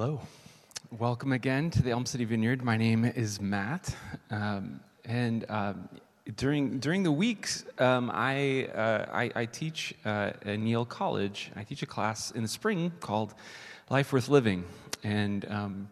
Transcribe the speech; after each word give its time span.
Hello. 0.00 0.20
Welcome 0.96 1.32
again 1.32 1.70
to 1.70 1.82
the 1.82 1.90
Elm 1.90 2.06
City 2.06 2.24
Vineyard. 2.24 2.62
My 2.62 2.76
name 2.76 3.04
is 3.04 3.40
Matt. 3.40 3.96
Um, 4.30 4.78
and 5.04 5.44
um, 5.50 5.88
during, 6.36 6.78
during 6.78 7.02
the 7.02 7.10
weeks, 7.10 7.64
um, 7.80 8.08
I, 8.14 8.66
uh, 8.66 9.06
I, 9.12 9.32
I, 9.34 9.46
teach 9.46 9.96
uh, 10.04 10.30
at 10.46 10.60
Yale 10.60 10.84
College. 10.84 11.50
I 11.56 11.64
teach 11.64 11.82
a 11.82 11.86
class 11.86 12.30
in 12.30 12.42
the 12.42 12.48
spring 12.48 12.92
called 13.00 13.34
Life 13.90 14.12
Worth 14.12 14.28
Living. 14.28 14.64
And 15.02 15.44
um, 15.50 15.88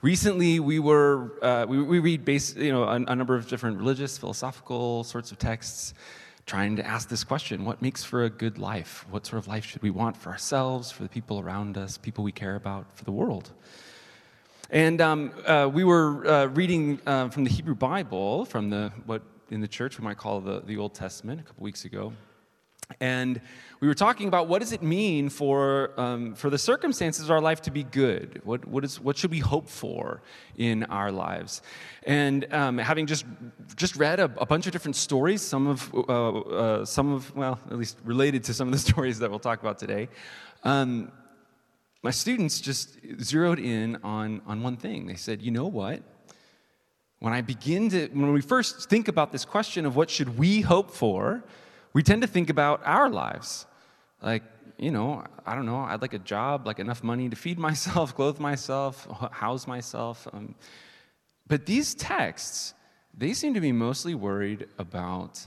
recently, 0.00 0.58
we 0.58 0.78
were 0.78 1.30
uh, 1.42 1.66
we, 1.68 1.82
we, 1.82 1.98
read 1.98 2.24
base, 2.24 2.56
you 2.56 2.72
know, 2.72 2.84
a, 2.84 2.94
a 2.94 3.14
number 3.14 3.34
of 3.34 3.46
different 3.46 3.76
religious, 3.76 4.16
philosophical 4.16 5.04
sorts 5.04 5.32
of 5.32 5.38
texts 5.38 5.92
trying 6.46 6.76
to 6.76 6.86
ask 6.86 7.08
this 7.08 7.24
question 7.24 7.64
what 7.64 7.80
makes 7.82 8.04
for 8.04 8.24
a 8.24 8.30
good 8.30 8.58
life? 8.58 9.06
What 9.10 9.26
sort 9.26 9.38
of 9.38 9.48
life 9.48 9.64
should 9.64 9.82
we 9.82 9.90
want 9.90 10.16
for 10.16 10.30
ourselves, 10.30 10.90
for 10.90 11.02
the 11.02 11.08
people 11.08 11.40
around 11.40 11.78
us, 11.78 11.98
people 11.98 12.24
we 12.24 12.32
care 12.32 12.56
about, 12.56 12.96
for 12.96 13.04
the 13.04 13.12
world? 13.12 13.50
And 14.70 15.00
um, 15.00 15.32
uh, 15.46 15.68
we 15.72 15.82
were 15.82 16.26
uh, 16.26 16.46
reading 16.46 17.00
uh, 17.06 17.28
from 17.28 17.44
the 17.44 17.50
Hebrew 17.50 17.74
Bible, 17.74 18.44
from 18.44 18.70
the 18.70 18.92
what 19.06 19.22
in 19.50 19.60
the 19.60 19.68
church 19.68 19.98
we 19.98 20.04
might 20.04 20.16
call 20.16 20.40
the, 20.40 20.60
the 20.60 20.76
Old 20.76 20.94
Testament, 20.94 21.40
a 21.40 21.42
couple 21.42 21.64
weeks 21.64 21.84
ago. 21.84 22.12
And 23.00 23.40
we 23.80 23.88
were 23.88 23.94
talking 23.94 24.28
about 24.28 24.48
what 24.48 24.60
does 24.60 24.72
it 24.72 24.82
mean 24.82 25.28
for, 25.28 25.92
um, 25.98 26.34
for 26.34 26.50
the 26.50 26.58
circumstances 26.58 27.24
of 27.24 27.30
our 27.30 27.40
life 27.40 27.62
to 27.62 27.70
be 27.70 27.82
good? 27.82 28.40
What, 28.44 28.66
what, 28.66 28.84
is, 28.84 29.00
what 29.00 29.16
should 29.16 29.30
we 29.30 29.38
hope 29.38 29.68
for 29.68 30.22
in 30.56 30.84
our 30.84 31.12
lives? 31.12 31.62
And 32.02 32.52
um, 32.52 32.78
having 32.78 33.06
just, 33.06 33.24
just 33.76 33.96
read 33.96 34.20
a, 34.20 34.24
a, 34.36 34.46
bunch 34.46 34.66
of 34.66 34.72
different 34.72 34.96
stories, 34.96 35.40
some 35.40 35.66
of, 35.66 35.94
uh, 35.94 36.00
uh, 36.00 36.84
some 36.84 37.12
of, 37.12 37.34
well, 37.34 37.58
at 37.70 37.78
least 37.78 37.98
related 38.04 38.44
to 38.44 38.54
some 38.54 38.68
of 38.68 38.72
the 38.72 38.78
stories 38.90 39.18
that 39.20 39.30
we'll 39.30 39.38
talk 39.38 39.60
about 39.60 39.78
today, 39.78 40.08
um, 40.64 41.10
my 42.02 42.10
students 42.10 42.60
just 42.60 42.98
zeroed 43.22 43.58
in 43.58 43.96
on, 44.02 44.40
on 44.46 44.62
one 44.62 44.76
thing. 44.76 45.06
They 45.06 45.16
said, 45.16 45.42
you 45.42 45.50
know 45.50 45.66
what? 45.66 46.02
When 47.18 47.34
I 47.34 47.42
begin 47.42 47.90
to, 47.90 48.08
when 48.08 48.32
we 48.32 48.40
first 48.40 48.88
think 48.88 49.08
about 49.08 49.32
this 49.32 49.44
question 49.44 49.84
of 49.84 49.96
what 49.96 50.08
should 50.08 50.38
we 50.38 50.62
hope 50.62 50.90
for, 50.90 51.44
we 51.92 52.02
tend 52.02 52.22
to 52.22 52.28
think 52.28 52.50
about 52.50 52.82
our 52.84 53.10
lives. 53.10 53.66
Like, 54.22 54.42
you 54.78 54.90
know, 54.90 55.24
I 55.44 55.54
don't 55.54 55.66
know, 55.66 55.78
I'd 55.78 56.02
like 56.02 56.14
a 56.14 56.18
job, 56.18 56.66
like 56.66 56.78
enough 56.78 57.02
money 57.02 57.28
to 57.28 57.36
feed 57.36 57.58
myself, 57.68 58.14
clothe 58.14 58.38
myself, 58.38 59.06
house 59.32 59.66
myself. 59.66 60.26
Um, 60.32 60.54
but 61.46 61.66
these 61.66 61.94
texts, 61.94 62.74
they 63.16 63.32
seem 63.32 63.54
to 63.54 63.60
be 63.60 63.72
mostly 63.72 64.14
worried 64.14 64.68
about 64.78 65.46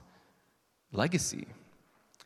legacy. 0.91 1.47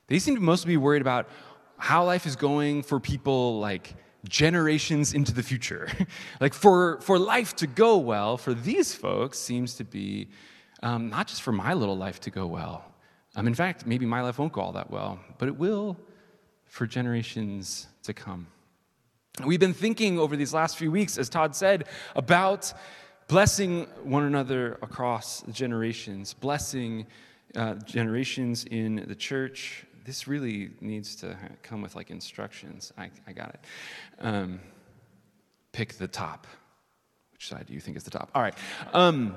They 0.08 0.20
seem 0.20 0.36
to 0.36 0.42
mostly 0.42 0.70
be 0.70 0.78
worried 0.78 1.02
about 1.02 1.30
how 1.78 2.06
life 2.06 2.26
is 2.26 2.36
going 2.36 2.81
for 2.81 3.00
people 3.00 3.59
like 3.59 3.94
generations 4.28 5.14
into 5.14 5.34
the 5.34 5.44
future. 5.44 5.88
like 6.42 6.54
for, 6.54 7.00
for 7.02 7.20
life 7.20 7.56
to 7.58 7.68
go 7.68 7.98
well, 7.98 8.38
for 8.38 8.54
these 8.54 8.96
folks, 8.96 9.38
seems 9.38 9.76
to 9.76 9.84
be 9.84 10.30
um, 10.81 11.09
not 11.09 11.28
just 11.28 11.42
for 11.42 11.52
my 11.52 11.74
little 11.74 11.98
life 11.98 12.20
to 12.22 12.31
go 12.31 12.48
well. 12.48 12.84
Um, 13.38 13.48
in 13.48 13.54
fact, 13.54 13.86
maybe 13.86 14.06
my 14.06 14.22
life 14.22 14.40
won't 14.40 14.52
go 14.52 14.62
all 14.62 14.74
that 14.74 14.92
well, 14.92 15.20
but 15.38 15.48
it 15.48 15.58
will 15.58 15.96
for 16.66 16.86
generations 16.88 17.88
to 18.04 18.14
come. 18.14 18.48
We've 19.46 19.60
been 19.60 19.76
thinking 19.76 20.18
over 20.20 20.36
these 20.36 20.54
last 20.54 20.78
few 20.78 20.92
weeks, 20.92 21.20
as 21.20 21.30
Todd 21.30 21.56
said, 21.56 21.86
about 22.16 22.74
blessing 23.28 23.86
one 24.04 24.24
another 24.24 24.80
across 24.82 25.44
generations, 25.52 26.34
blessing 26.34 27.06
uh, 27.56 27.76
generations 27.76 28.66
in 28.66 29.06
the 29.08 29.16
church, 29.16 29.86
this 30.04 30.28
really 30.28 30.72
needs 30.82 31.16
to 31.18 31.38
come 31.62 31.82
with 31.82 31.96
like 31.96 32.10
instructions. 32.10 32.92
I, 32.98 33.12
I 33.28 33.34
got 33.34 33.50
it. 33.50 33.60
Um, 34.20 34.60
pick 35.74 35.94
the 35.94 36.08
top. 36.08 36.48
Which 37.34 37.50
side 37.50 37.66
do 37.68 37.74
you 37.74 37.80
think 37.80 37.98
is 37.98 38.04
the 38.04 38.12
top? 38.12 38.32
All 38.34 38.42
right. 38.42 38.56
Um, 38.94 39.36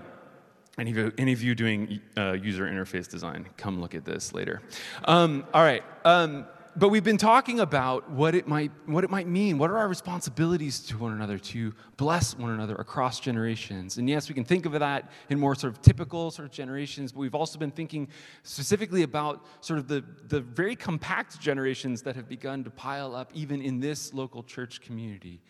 any, 0.81 0.91
of 0.93 0.97
you, 0.97 1.13
any 1.19 1.33
of 1.33 1.43
you 1.43 1.55
doing 1.55 2.01
uh, 2.17 2.33
user 2.33 2.65
interface 2.65 3.09
design, 3.09 3.47
come 3.57 3.81
look 3.81 3.95
at 3.95 4.05
this 4.05 4.33
later. 4.33 4.63
Um, 5.05 5.45
all 5.53 5.63
right. 5.63 5.85
Um, 6.05 6.47
but 6.77 6.89
we've 6.89 7.05
been 7.05 7.19
talking 7.19 7.61
about 7.61 8.09
what 8.11 8.35
it 8.35 8.47
might 8.47 8.71
what 8.87 9.03
it 9.03 9.11
might 9.11 9.27
mean. 9.27 9.59
What 9.59 9.71
are 9.71 9.79
our 9.79 9.89
responsibilities 9.89 10.79
to 10.87 10.97
one 10.97 11.13
another 11.13 11.37
to 11.37 11.75
bless 11.97 12.39
one 12.39 12.53
another 12.53 12.77
across 12.77 13.19
generations? 13.19 13.99
And 13.99 14.09
yes, 14.09 14.29
we 14.29 14.35
can 14.37 14.45
think 14.45 14.67
of 14.67 14.73
that 14.73 15.11
in 15.29 15.39
more 15.39 15.55
sort 15.57 15.73
of 15.73 15.83
typical 15.83 16.31
sort 16.31 16.47
of 16.47 16.53
generations, 16.53 17.11
but 17.13 17.21
we've 17.21 17.35
also 17.35 17.59
been 17.59 17.73
thinking 17.73 18.09
specifically 18.45 19.03
about 19.03 19.45
sort 19.61 19.81
of 19.81 19.89
the, 19.89 20.05
the 20.29 20.41
very 20.41 20.77
compact 20.77 21.41
generations 21.41 22.03
that 22.03 22.15
have 22.15 22.29
begun 22.29 22.63
to 22.65 22.71
pile 22.71 23.17
up 23.17 23.31
even 23.35 23.61
in 23.61 23.81
this 23.81 24.15
local 24.15 24.45
church 24.45 24.81
community. 24.81 25.43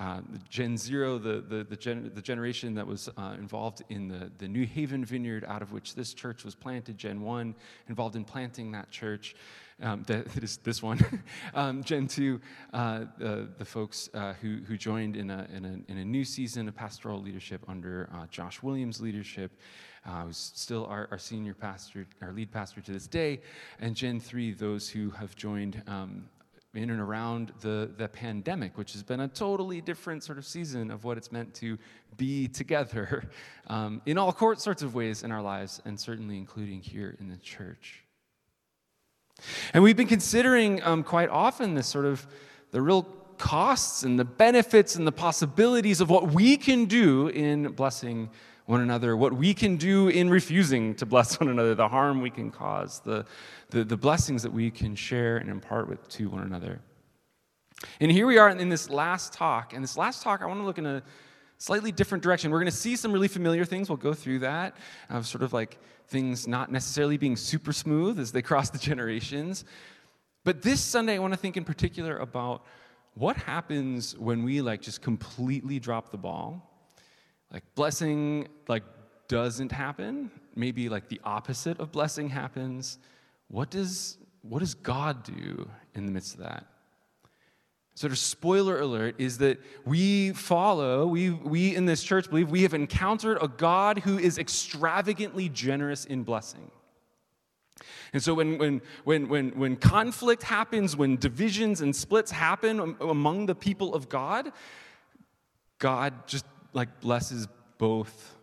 Uh, 0.00 0.20
Gen 0.48 0.76
Zero, 0.76 1.18
the, 1.18 1.40
the, 1.40 1.64
the, 1.64 1.76
gen, 1.76 2.10
the 2.14 2.22
generation 2.22 2.74
that 2.74 2.86
was 2.86 3.08
uh, 3.16 3.34
involved 3.36 3.82
in 3.88 4.06
the, 4.06 4.30
the 4.38 4.46
New 4.46 4.64
Haven 4.64 5.04
vineyard 5.04 5.44
out 5.48 5.60
of 5.60 5.72
which 5.72 5.94
this 5.94 6.14
church 6.14 6.44
was 6.44 6.54
planted, 6.54 6.96
Gen 6.96 7.20
1, 7.20 7.54
involved 7.88 8.14
in 8.14 8.24
planting 8.24 8.70
that 8.72 8.90
church 8.90 9.34
um, 9.82 10.04
that 10.06 10.26
is 10.42 10.58
this 10.58 10.82
one. 10.82 11.00
um, 11.54 11.82
Gen 11.82 12.06
2, 12.06 12.40
uh, 12.72 13.04
the, 13.18 13.48
the 13.58 13.64
folks 13.64 14.08
uh, 14.14 14.34
who, 14.34 14.58
who 14.66 14.76
joined 14.76 15.16
in 15.16 15.30
a, 15.30 15.48
in, 15.52 15.64
a, 15.64 15.90
in 15.90 15.98
a 15.98 16.04
new 16.04 16.24
season 16.24 16.68
of 16.68 16.76
pastoral 16.76 17.20
leadership 17.20 17.62
under 17.68 18.08
uh, 18.14 18.26
Josh 18.30 18.62
Williams' 18.62 19.00
leadership, 19.00 19.52
uh, 20.06 20.24
who's 20.24 20.52
still 20.54 20.86
our, 20.86 21.08
our 21.10 21.18
senior 21.18 21.54
pastor, 21.54 22.06
our 22.22 22.32
lead 22.32 22.52
pastor 22.52 22.80
to 22.80 22.92
this 22.92 23.06
day. 23.06 23.40
And 23.80 23.94
Gen 23.94 24.20
3, 24.20 24.52
those 24.52 24.88
who 24.88 25.10
have 25.10 25.34
joined 25.36 25.82
um, 25.86 26.28
in 26.74 26.90
and 26.90 27.00
around 27.00 27.52
the, 27.60 27.90
the 27.96 28.08
pandemic, 28.08 28.76
which 28.76 28.92
has 28.92 29.02
been 29.02 29.20
a 29.20 29.28
totally 29.28 29.80
different 29.80 30.22
sort 30.22 30.38
of 30.38 30.46
season 30.46 30.90
of 30.90 31.04
what 31.04 31.16
it's 31.16 31.32
meant 31.32 31.54
to 31.54 31.78
be 32.16 32.46
together 32.46 33.24
um, 33.68 34.02
in 34.06 34.18
all 34.18 34.34
sorts 34.56 34.82
of 34.82 34.94
ways 34.94 35.22
in 35.22 35.32
our 35.32 35.42
lives, 35.42 35.80
and 35.84 35.98
certainly 35.98 36.36
including 36.36 36.80
here 36.80 37.16
in 37.20 37.28
the 37.28 37.36
church. 37.38 38.04
And 39.72 39.82
we've 39.82 39.96
been 39.96 40.08
considering 40.08 40.82
um, 40.82 41.02
quite 41.02 41.28
often 41.28 41.74
this 41.74 41.86
sort 41.86 42.04
of 42.04 42.26
the 42.70 42.82
real 42.82 43.02
costs 43.38 44.02
and 44.02 44.18
the 44.18 44.24
benefits 44.24 44.96
and 44.96 45.06
the 45.06 45.12
possibilities 45.12 46.00
of 46.00 46.10
what 46.10 46.32
we 46.32 46.56
can 46.56 46.84
do 46.84 47.28
in 47.28 47.68
blessing 47.68 48.28
one 48.68 48.82
another, 48.82 49.16
what 49.16 49.32
we 49.32 49.54
can 49.54 49.76
do 49.76 50.08
in 50.08 50.28
refusing 50.28 50.94
to 50.94 51.06
bless 51.06 51.40
one 51.40 51.48
another, 51.48 51.74
the 51.74 51.88
harm 51.88 52.20
we 52.20 52.28
can 52.28 52.50
cause, 52.50 53.00
the, 53.00 53.24
the, 53.70 53.82
the 53.82 53.96
blessings 53.96 54.42
that 54.42 54.52
we 54.52 54.70
can 54.70 54.94
share 54.94 55.38
and 55.38 55.48
impart 55.48 55.88
with 55.88 56.06
to 56.10 56.28
one 56.28 56.42
another. 56.42 56.78
And 57.98 58.12
here 58.12 58.26
we 58.26 58.36
are 58.36 58.50
in 58.50 58.68
this 58.68 58.90
last 58.90 59.32
talk. 59.32 59.72
And 59.72 59.82
this 59.82 59.96
last 59.96 60.22
talk, 60.22 60.42
I 60.42 60.46
want 60.46 60.60
to 60.60 60.66
look 60.66 60.76
in 60.76 60.84
a 60.84 61.02
slightly 61.56 61.90
different 61.90 62.22
direction. 62.22 62.50
We're 62.50 62.58
going 62.58 62.70
to 62.70 62.76
see 62.76 62.94
some 62.94 63.10
really 63.10 63.26
familiar 63.26 63.64
things. 63.64 63.88
We'll 63.88 63.96
go 63.96 64.12
through 64.12 64.40
that, 64.40 64.76
of 65.08 65.26
sort 65.26 65.42
of 65.42 65.54
like 65.54 65.78
things 66.08 66.46
not 66.46 66.70
necessarily 66.70 67.16
being 67.16 67.36
super 67.36 67.72
smooth 67.72 68.20
as 68.20 68.32
they 68.32 68.42
cross 68.50 68.68
the 68.68 68.78
generations. 68.78 69.64
But 70.44 70.60
this 70.60 70.82
Sunday, 70.82 71.14
I 71.14 71.20
want 71.20 71.32
to 71.32 71.38
think 71.38 71.56
in 71.56 71.64
particular 71.64 72.18
about 72.18 72.66
what 73.14 73.36
happens 73.36 74.14
when 74.18 74.44
we 74.44 74.60
like 74.60 74.82
just 74.82 75.00
completely 75.00 75.80
drop 75.80 76.10
the 76.10 76.18
ball. 76.18 76.68
Like 77.52 77.64
blessing 77.74 78.48
like 78.66 78.84
doesn't 79.28 79.72
happen. 79.72 80.30
Maybe 80.54 80.88
like 80.88 81.08
the 81.08 81.20
opposite 81.24 81.78
of 81.80 81.92
blessing 81.92 82.28
happens. 82.28 82.98
What 83.48 83.70
does 83.70 84.18
what 84.42 84.60
does 84.60 84.74
God 84.74 85.24
do 85.24 85.68
in 85.94 86.06
the 86.06 86.12
midst 86.12 86.34
of 86.34 86.40
that? 86.40 86.66
sort 87.98 88.12
of 88.12 88.18
spoiler 88.18 88.78
alert 88.78 89.16
is 89.18 89.38
that 89.38 89.58
we 89.84 90.30
follow, 90.30 91.04
we, 91.04 91.30
we 91.30 91.74
in 91.74 91.84
this 91.84 92.00
church 92.00 92.30
believe 92.30 92.48
we 92.48 92.62
have 92.62 92.72
encountered 92.72 93.38
a 93.42 93.48
God 93.48 93.98
who 93.98 94.16
is 94.16 94.38
extravagantly 94.38 95.48
generous 95.48 96.04
in 96.04 96.22
blessing. 96.22 96.70
And 98.12 98.22
so 98.22 98.34
when, 98.34 98.56
when, 98.56 98.82
when, 99.02 99.28
when, 99.28 99.50
when 99.50 99.74
conflict 99.74 100.44
happens, 100.44 100.96
when 100.96 101.16
divisions 101.16 101.80
and 101.80 101.94
splits 101.94 102.30
happen 102.30 102.96
among 103.00 103.46
the 103.46 103.56
people 103.56 103.94
of 103.94 104.08
God, 104.08 104.52
God 105.80 106.28
just 106.28 106.46
like 106.72 107.00
blesses 107.00 107.48
both 107.78 108.36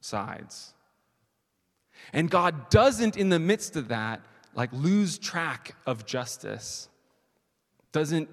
sides. 0.00 0.74
And 2.12 2.30
God 2.30 2.70
doesn't, 2.70 3.16
in 3.16 3.28
the 3.28 3.38
midst 3.38 3.76
of 3.76 3.88
that, 3.88 4.20
like 4.54 4.72
lose 4.72 5.18
track 5.18 5.74
of 5.86 6.06
justice, 6.06 6.88
doesn't 7.92 8.28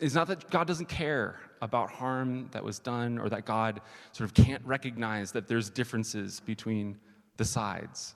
it's 0.00 0.14
not 0.14 0.26
that 0.28 0.50
God 0.50 0.66
doesn't 0.66 0.88
care 0.88 1.40
about 1.62 1.90
harm 1.90 2.48
that 2.52 2.62
was 2.62 2.78
done 2.78 3.18
or 3.18 3.28
that 3.30 3.44
God 3.44 3.80
sort 4.12 4.28
of 4.28 4.34
can't 4.34 4.62
recognize 4.64 5.32
that 5.32 5.48
there's 5.48 5.70
differences 5.70 6.40
between 6.40 6.98
the 7.36 7.44
sides. 7.44 8.14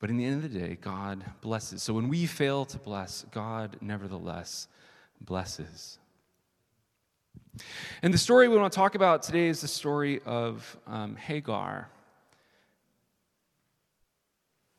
But 0.00 0.10
in 0.10 0.16
the 0.16 0.24
end 0.24 0.42
of 0.42 0.52
the 0.52 0.58
day, 0.58 0.78
God 0.80 1.24
blesses. 1.40 1.82
So 1.82 1.92
when 1.92 2.08
we 2.08 2.26
fail 2.26 2.64
to 2.66 2.78
bless, 2.78 3.24
God 3.30 3.76
nevertheless 3.80 4.66
blesses. 5.20 5.99
And 8.02 8.12
the 8.14 8.18
story 8.18 8.48
we 8.48 8.56
want 8.56 8.72
to 8.72 8.76
talk 8.76 8.94
about 8.94 9.22
today 9.22 9.48
is 9.48 9.60
the 9.60 9.68
story 9.68 10.20
of 10.24 10.76
um, 10.86 11.16
Hagar. 11.16 11.88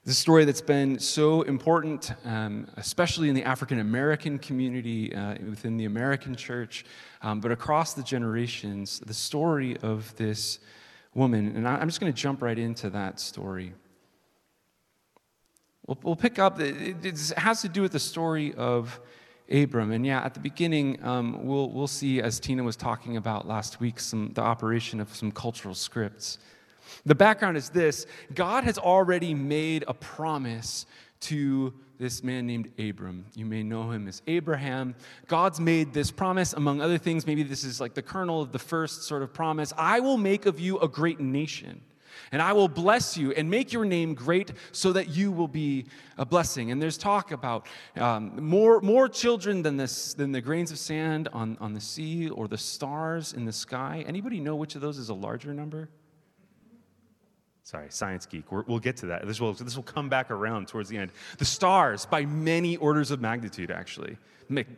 The 0.03 0.13
story 0.13 0.45
that's 0.45 0.61
been 0.61 0.97
so 0.97 1.43
important, 1.43 2.11
um, 2.25 2.67
especially 2.77 3.29
in 3.29 3.35
the 3.35 3.43
African 3.43 3.79
American 3.79 4.39
community, 4.39 5.13
uh, 5.13 5.35
within 5.47 5.77
the 5.77 5.85
American 5.85 6.35
church, 6.35 6.85
um, 7.21 7.39
but 7.39 7.51
across 7.51 7.93
the 7.93 8.01
generations, 8.01 8.99
the 9.05 9.13
story 9.13 9.77
of 9.83 10.15
this 10.15 10.57
woman. 11.13 11.55
And 11.55 11.67
I'm 11.67 11.87
just 11.87 11.99
going 11.99 12.11
to 12.11 12.19
jump 12.19 12.41
right 12.41 12.57
into 12.57 12.89
that 12.89 13.19
story. 13.19 13.73
We'll, 15.85 15.99
we'll 16.01 16.15
pick 16.15 16.39
up, 16.39 16.59
it, 16.59 17.05
it, 17.05 17.33
has 17.37 17.61
to 17.61 17.69
do 17.69 17.81
with 17.83 17.91
the 17.91 17.99
story 17.99 18.53
of 18.55 18.99
Abram. 19.51 19.91
And 19.91 20.05
yeah, 20.05 20.23
at 20.23 20.33
the 20.33 20.39
beginning, 20.39 21.03
um, 21.03 21.45
we'll, 21.45 21.69
we'll 21.69 21.87
see, 21.87 22.21
as 22.21 22.39
Tina 22.39 22.63
was 22.63 22.75
talking 22.75 23.17
about 23.17 23.47
last 23.47 23.79
week, 23.79 23.99
some, 23.99 24.31
the 24.33 24.41
operation 24.41 24.99
of 24.99 25.13
some 25.15 25.31
cultural 25.31 25.75
scripts. 25.75 26.37
The 27.05 27.15
background 27.15 27.57
is 27.57 27.69
this 27.69 28.05
God 28.33 28.63
has 28.63 28.77
already 28.77 29.33
made 29.33 29.83
a 29.87 29.93
promise 29.93 30.85
to 31.21 31.73
this 31.99 32.23
man 32.23 32.47
named 32.47 32.71
Abram. 32.79 33.25
You 33.35 33.45
may 33.45 33.61
know 33.61 33.91
him 33.91 34.07
as 34.07 34.23
Abraham. 34.25 34.95
God's 35.27 35.59
made 35.59 35.93
this 35.93 36.09
promise, 36.09 36.53
among 36.53 36.81
other 36.81 36.97
things. 36.97 37.27
Maybe 37.27 37.43
this 37.43 37.63
is 37.63 37.79
like 37.79 37.93
the 37.93 38.01
kernel 38.01 38.41
of 38.41 38.51
the 38.51 38.59
first 38.59 39.03
sort 39.03 39.21
of 39.21 39.31
promise 39.33 39.71
I 39.77 39.99
will 39.99 40.17
make 40.17 40.45
of 40.47 40.59
you 40.59 40.79
a 40.79 40.87
great 40.87 41.19
nation. 41.19 41.81
And 42.31 42.41
I 42.41 42.53
will 42.53 42.69
bless 42.69 43.17
you 43.17 43.33
and 43.33 43.49
make 43.49 43.73
your 43.73 43.83
name 43.83 44.13
great 44.13 44.53
so 44.71 44.93
that 44.93 45.09
you 45.09 45.31
will 45.31 45.49
be 45.49 45.85
a 46.17 46.25
blessing. 46.25 46.71
And 46.71 46.81
there's 46.81 46.97
talk 46.97 47.31
about 47.31 47.67
um, 47.97 48.41
more, 48.41 48.79
more 48.79 49.09
children 49.09 49.61
than, 49.61 49.75
this, 49.75 50.13
than 50.13 50.31
the 50.31 50.39
grains 50.39 50.71
of 50.71 50.79
sand 50.79 51.27
on, 51.33 51.57
on 51.59 51.73
the 51.73 51.81
sea 51.81 52.29
or 52.29 52.47
the 52.47 52.57
stars 52.57 53.33
in 53.33 53.43
the 53.43 53.51
sky. 53.51 54.05
Anybody 54.07 54.39
know 54.39 54.55
which 54.55 54.75
of 54.75 54.81
those 54.81 54.97
is 54.97 55.09
a 55.09 55.13
larger 55.13 55.53
number? 55.53 55.89
Sorry, 57.63 57.87
science 57.89 58.25
geek. 58.25 58.51
we 58.51 58.61
will 58.67 58.79
get 58.79 58.97
to 58.97 59.05
that. 59.07 59.25
This 59.27 59.39
will, 59.39 59.53
this 59.53 59.75
will 59.75 59.83
come 59.83 60.09
back 60.09 60.31
around 60.31 60.67
towards 60.67 60.89
the 60.89 60.97
end. 60.97 61.11
The 61.37 61.45
stars, 61.45 62.05
by 62.05 62.25
many 62.25 62.75
orders 62.77 63.11
of 63.11 63.21
magnitude, 63.21 63.71
actually. 63.71 64.17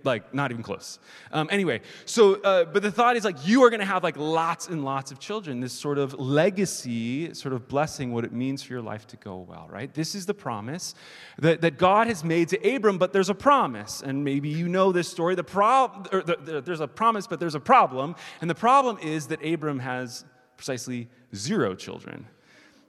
Like, 0.04 0.34
not 0.34 0.52
even 0.52 0.64
close. 0.64 1.00
Um, 1.31 1.48
anyway, 1.52 1.81
so, 2.06 2.36
uh, 2.42 2.66
but 2.66 2.84
the 2.84 2.92
thought 2.92 3.16
is 3.16 3.25
like, 3.25 3.48
you 3.48 3.64
are 3.64 3.70
going 3.70 3.80
to 3.80 3.86
have 3.86 4.04
like 4.04 4.18
lots 4.18 4.68
and 4.68 4.84
lots 4.86 5.12
of 5.12 5.20
children. 5.20 5.60
This 5.60 5.74
sort 5.74 5.98
of 5.98 6.14
legacy, 6.14 7.34
sort 7.34 7.54
of 7.54 7.68
blessing, 7.68 8.14
what 8.14 8.25
it 8.25 8.31
means 8.31 8.64
for 8.64 8.74
your 8.74 8.81
life 8.81 9.08
to 9.08 9.18
go 9.18 9.38
well, 9.38 9.68
right? 9.70 9.94
This 9.94 10.16
is 10.16 10.25
the 10.25 10.34
promise 10.34 10.96
that, 11.40 11.62
that 11.62 11.78
God 11.78 12.08
has 12.08 12.24
made 12.24 12.50
to 12.50 12.75
Abram, 12.75 12.98
but 12.98 13.14
there's 13.14 13.30
a 13.30 13.36
promise. 13.36 14.02
And 14.02 14.24
maybe 14.24 14.50
you 14.50 14.68
know 14.68 14.92
this 14.92 15.08
story. 15.08 15.36
The 15.36 15.44
prob- 15.44 16.10
the, 16.12 16.38
the, 16.40 16.62
there's 16.62 16.81
a 16.81 16.88
promise, 16.88 17.28
but 17.28 17.40
there's 17.40 17.56
a 17.56 17.60
problem. 17.60 18.16
And 18.42 18.50
the 18.50 18.56
problem 18.56 18.98
is 19.00 19.28
that 19.28 19.44
Abram 19.46 19.80
has 19.80 20.25
precisely 20.58 21.10
zero 21.34 21.75
children 21.75 22.28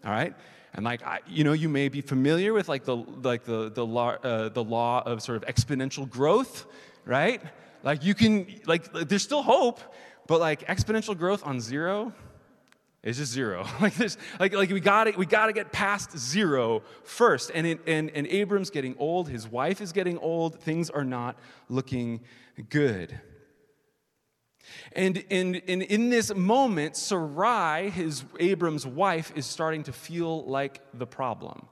all 0.04 0.12
right? 0.12 0.34
And 0.74 0.84
like, 0.84 1.02
I, 1.04 1.20
you 1.26 1.44
know, 1.44 1.52
you 1.52 1.68
may 1.68 1.88
be 1.88 2.00
familiar 2.00 2.52
with 2.52 2.68
like 2.68 2.84
the, 2.84 2.96
like 2.96 3.44
the, 3.44 3.70
the, 3.70 3.86
law, 3.86 4.16
uh, 4.22 4.48
the 4.48 4.64
law 4.64 5.02
of 5.06 5.22
sort 5.22 5.42
of 5.42 5.54
exponential 5.54 6.08
growth, 6.08 6.66
right? 7.04 7.40
Like 7.84 8.04
you 8.04 8.14
can, 8.14 8.46
like, 8.66 8.92
there's 8.92 9.22
still 9.22 9.42
hope, 9.42 9.80
but 10.26 10.40
like 10.40 10.66
exponential 10.66 11.16
growth 11.16 11.46
on 11.46 11.60
zero 11.60 12.12
is 13.04 13.18
just 13.18 13.32
zero. 13.32 13.66
like 13.80 13.94
this, 13.94 14.16
like, 14.40 14.52
like 14.52 14.70
we 14.70 14.80
got 14.80 15.16
we 15.16 15.26
got 15.26 15.46
to 15.46 15.52
get 15.52 15.70
past 15.70 16.18
zero 16.18 16.82
first. 17.04 17.52
And, 17.54 17.66
it, 17.66 17.80
and, 17.86 18.10
and 18.10 18.26
Abram's 18.26 18.70
getting 18.70 18.96
old, 18.98 19.28
his 19.28 19.46
wife 19.46 19.80
is 19.80 19.92
getting 19.92 20.18
old, 20.18 20.58
things 20.58 20.90
are 20.90 21.04
not 21.04 21.36
looking 21.68 22.20
good. 22.68 23.20
And, 24.92 25.24
and, 25.30 25.62
and 25.68 25.82
in 25.82 26.10
this 26.10 26.34
moment, 26.34 26.96
Sarai, 26.96 27.90
his 27.90 28.24
Abram's 28.38 28.86
wife, 28.86 29.32
is 29.34 29.46
starting 29.46 29.82
to 29.84 29.92
feel 29.92 30.44
like 30.44 30.80
the 30.94 31.06
problem. 31.06 31.66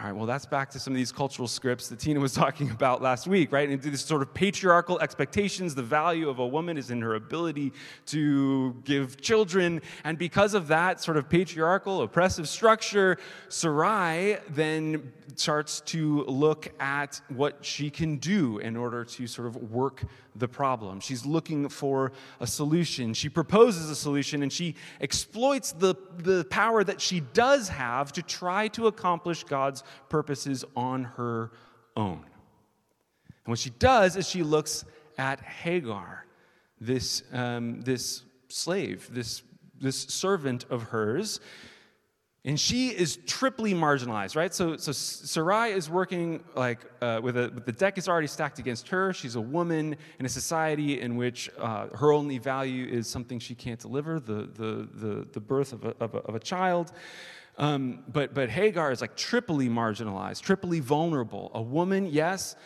All 0.00 0.06
right, 0.06 0.16
well, 0.16 0.24
that's 0.24 0.46
back 0.46 0.70
to 0.70 0.78
some 0.78 0.94
of 0.94 0.96
these 0.96 1.12
cultural 1.12 1.46
scripts 1.46 1.88
that 1.88 1.98
Tina 1.98 2.20
was 2.20 2.32
talking 2.44 2.70
about 2.70 3.02
last 3.02 3.26
week, 3.26 3.52
right? 3.52 3.68
And 3.68 3.82
this 3.82 4.00
sort 4.00 4.22
of 4.22 4.32
patriarchal 4.32 4.98
expectations. 4.98 5.74
The 5.74 5.82
value 5.82 6.30
of 6.30 6.38
a 6.38 6.46
woman 6.46 6.78
is 6.78 6.90
in 6.90 7.02
her 7.02 7.16
ability 7.16 7.74
to 8.06 8.80
give 8.84 9.20
children. 9.20 9.82
And 10.04 10.16
because 10.16 10.54
of 10.54 10.68
that 10.68 11.02
sort 11.02 11.18
of 11.18 11.28
patriarchal, 11.28 12.00
oppressive 12.00 12.48
structure, 12.48 13.18
Sarai 13.50 14.38
then 14.48 15.12
starts 15.36 15.82
to 15.82 16.24
look 16.24 16.72
at 16.80 17.20
what 17.28 17.62
she 17.62 17.90
can 17.90 18.16
do 18.16 18.56
in 18.56 18.78
order 18.78 19.04
to 19.04 19.26
sort 19.26 19.48
of 19.48 19.70
work 19.70 20.04
the 20.36 20.48
problem. 20.48 21.00
She's 21.00 21.26
looking 21.26 21.68
for 21.68 22.12
a 22.38 22.46
solution. 22.46 23.14
She 23.14 23.28
proposes 23.28 23.90
a 23.90 23.96
solution 23.96 24.42
and 24.42 24.52
she 24.52 24.74
exploits 25.00 25.72
the, 25.72 25.94
the 26.18 26.44
power 26.50 26.84
that 26.84 27.00
she 27.00 27.20
does 27.20 27.68
have 27.68 28.12
to 28.12 28.22
try 28.22 28.68
to 28.68 28.86
accomplish 28.86 29.44
God's 29.44 29.82
purposes 30.08 30.64
on 30.76 31.04
her 31.04 31.50
own. 31.96 32.24
And 33.44 33.52
what 33.52 33.58
she 33.58 33.70
does 33.70 34.16
is 34.16 34.28
she 34.28 34.42
looks 34.42 34.84
at 35.18 35.40
Hagar, 35.40 36.26
this, 36.80 37.22
um, 37.32 37.80
this 37.82 38.22
slave, 38.48 39.08
this, 39.12 39.42
this 39.80 39.98
servant 39.98 40.64
of 40.70 40.84
hers. 40.84 41.40
And 42.44 42.58
she 42.58 42.88
is 42.88 43.18
triply 43.26 43.74
marginalized, 43.74 44.34
right? 44.34 44.54
So, 44.54 44.78
so 44.78 44.92
Sarai 44.92 45.72
is 45.72 45.90
working 45.90 46.42
like 46.56 46.78
uh, 47.02 47.20
with, 47.22 47.36
a, 47.36 47.50
with 47.54 47.66
the 47.66 47.72
deck 47.72 47.98
is 47.98 48.08
already 48.08 48.28
stacked 48.28 48.58
against 48.58 48.88
her. 48.88 49.12
She's 49.12 49.34
a 49.34 49.40
woman 49.40 49.94
in 50.18 50.24
a 50.24 50.28
society 50.28 51.02
in 51.02 51.16
which 51.16 51.50
uh, 51.58 51.88
her 51.88 52.14
only 52.14 52.38
value 52.38 52.86
is 52.86 53.06
something 53.06 53.38
she 53.38 53.54
can't 53.54 53.78
deliver, 53.78 54.20
the, 54.20 54.48
the, 54.54 54.88
the, 54.94 55.28
the 55.32 55.40
birth 55.40 55.74
of 55.74 55.84
a, 55.84 55.94
of 56.00 56.14
a, 56.14 56.18
of 56.18 56.34
a 56.34 56.40
child. 56.40 56.92
Um, 57.58 58.04
but, 58.08 58.32
but 58.32 58.48
Hagar 58.48 58.90
is 58.90 59.02
like 59.02 59.16
triply 59.16 59.68
marginalized, 59.68 60.40
triply 60.40 60.80
vulnerable. 60.80 61.50
A 61.52 61.60
woman, 61.60 62.06
yes, 62.06 62.56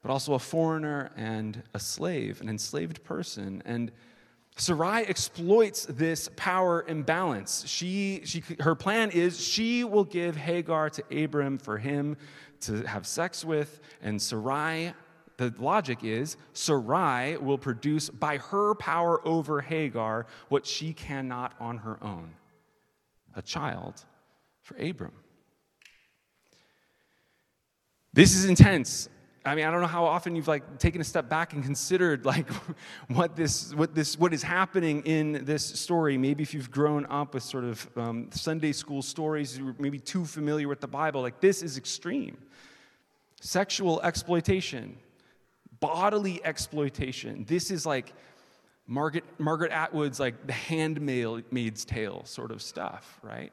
but 0.00 0.10
also 0.10 0.34
a 0.34 0.38
foreigner 0.38 1.10
and 1.16 1.62
a 1.74 1.78
slave, 1.78 2.40
an 2.40 2.48
enslaved 2.48 3.04
person. 3.04 3.62
And 3.66 3.92
Sarai 4.60 5.04
exploits 5.06 5.86
this 5.86 6.28
power 6.36 6.84
imbalance. 6.88 7.64
She, 7.66 8.22
she, 8.24 8.42
her 8.60 8.74
plan 8.74 9.10
is 9.10 9.40
she 9.40 9.84
will 9.84 10.04
give 10.04 10.36
Hagar 10.36 10.90
to 10.90 11.24
Abram 11.24 11.58
for 11.58 11.78
him 11.78 12.16
to 12.62 12.82
have 12.82 13.06
sex 13.06 13.44
with, 13.44 13.80
and 14.02 14.20
Sarai, 14.20 14.92
the 15.36 15.54
logic 15.58 16.00
is 16.02 16.36
Sarai 16.52 17.36
will 17.36 17.58
produce 17.58 18.10
by 18.10 18.38
her 18.38 18.74
power 18.74 19.26
over 19.26 19.60
Hagar 19.60 20.26
what 20.48 20.66
she 20.66 20.92
cannot 20.92 21.54
on 21.60 21.78
her 21.78 22.02
own 22.02 22.34
a 23.36 23.42
child 23.42 24.04
for 24.62 24.76
Abram. 24.76 25.12
This 28.12 28.34
is 28.34 28.46
intense. 28.46 29.08
I 29.44 29.54
mean, 29.54 29.64
I 29.64 29.70
don't 29.70 29.80
know 29.80 29.86
how 29.86 30.04
often 30.04 30.36
you've 30.36 30.48
like 30.48 30.78
taken 30.78 31.00
a 31.00 31.04
step 31.04 31.28
back 31.28 31.52
and 31.52 31.62
considered 31.62 32.24
like 32.24 32.48
what 33.08 33.36
this, 33.36 33.74
what 33.74 33.94
this, 33.94 34.18
what 34.18 34.34
is 34.34 34.42
happening 34.42 35.02
in 35.04 35.44
this 35.44 35.64
story. 35.64 36.18
Maybe 36.18 36.42
if 36.42 36.52
you've 36.52 36.70
grown 36.70 37.06
up 37.06 37.34
with 37.34 37.42
sort 37.42 37.64
of 37.64 37.88
um, 37.96 38.28
Sunday 38.32 38.72
school 38.72 39.00
stories, 39.00 39.58
you're 39.58 39.74
maybe 39.78 39.98
too 39.98 40.24
familiar 40.24 40.68
with 40.68 40.80
the 40.80 40.88
Bible. 40.88 41.22
Like 41.22 41.40
this 41.40 41.62
is 41.62 41.78
extreme. 41.78 42.36
Sexual 43.40 44.02
exploitation, 44.02 44.96
bodily 45.78 46.44
exploitation. 46.44 47.44
This 47.48 47.70
is 47.70 47.86
like 47.86 48.12
Margaret 48.88 49.24
Margaret 49.38 49.70
Atwood's 49.70 50.18
like 50.18 50.46
the 50.46 50.52
handmaid's 50.52 51.84
tale 51.84 52.24
sort 52.24 52.50
of 52.50 52.60
stuff, 52.60 53.20
right? 53.22 53.52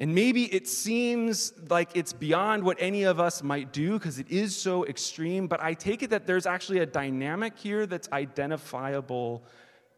And 0.00 0.14
maybe 0.14 0.44
it 0.44 0.68
seems 0.68 1.52
like 1.68 1.90
it's 1.94 2.12
beyond 2.12 2.62
what 2.62 2.76
any 2.78 3.02
of 3.02 3.18
us 3.18 3.42
might 3.42 3.72
do 3.72 3.94
because 3.94 4.20
it 4.20 4.30
is 4.30 4.56
so 4.56 4.86
extreme, 4.86 5.48
but 5.48 5.60
I 5.60 5.74
take 5.74 6.04
it 6.04 6.10
that 6.10 6.24
there's 6.24 6.46
actually 6.46 6.78
a 6.78 6.86
dynamic 6.86 7.58
here 7.58 7.84
that's 7.84 8.08
identifiable, 8.12 9.42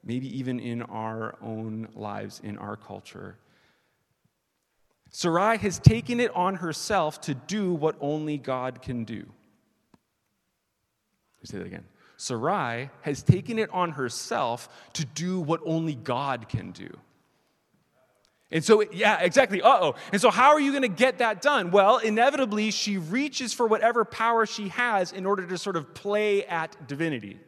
maybe 0.03 0.39
even 0.39 0.59
in 0.59 0.81
our 0.83 1.37
own 1.43 1.89
lives, 1.95 2.41
in 2.43 2.57
our 2.57 2.77
culture. 2.77 3.37
Sarai 5.11 5.59
has 5.59 5.79
taken 5.79 6.19
it 6.19 6.35
on 6.35 6.55
herself 6.55 7.21
to 7.23 7.35
do 7.35 7.75
what 7.75 7.97
only 8.01 8.39
God 8.39 8.81
can 8.81 9.05
do. 9.05 9.17
Let 9.17 9.29
me 11.43 11.45
say 11.45 11.59
that 11.59 11.67
again. 11.67 11.85
Sarai 12.17 12.89
has 13.03 13.23
taken 13.23 13.59
it 13.59 13.69
on 13.71 13.93
herself 13.93 14.91
to 14.95 15.05
do 15.05 15.41
what 15.41 15.61
only 15.67 15.95
God 15.95 16.49
can 16.49 16.71
do. 16.71 16.89
And 18.53 18.65
so, 18.65 18.83
yeah, 18.93 19.21
exactly. 19.21 19.63
Uh 19.63 19.69
oh. 19.69 19.95
And 20.13 20.21
so, 20.21 20.31
how 20.31 20.51
are 20.51 20.61
you 20.61 20.73
going 20.73 20.83
to 20.83 20.89
get 20.89 21.19
that 21.19 21.41
done? 21.41 21.71
Well, 21.71 21.99
inevitably, 21.99 22.73
she 22.73 22.97
reaches 22.97 23.53
for 23.53 23.67
whatever 23.67 24.05
power 24.05 24.45
she 24.45 24.69
has 24.69 25.13
in 25.13 25.25
order 25.25 25.47
to 25.47 25.57
sort 25.57 25.77
of 25.77 25.95
play 25.95 26.45
at 26.47 26.89
divinity. 26.89 27.39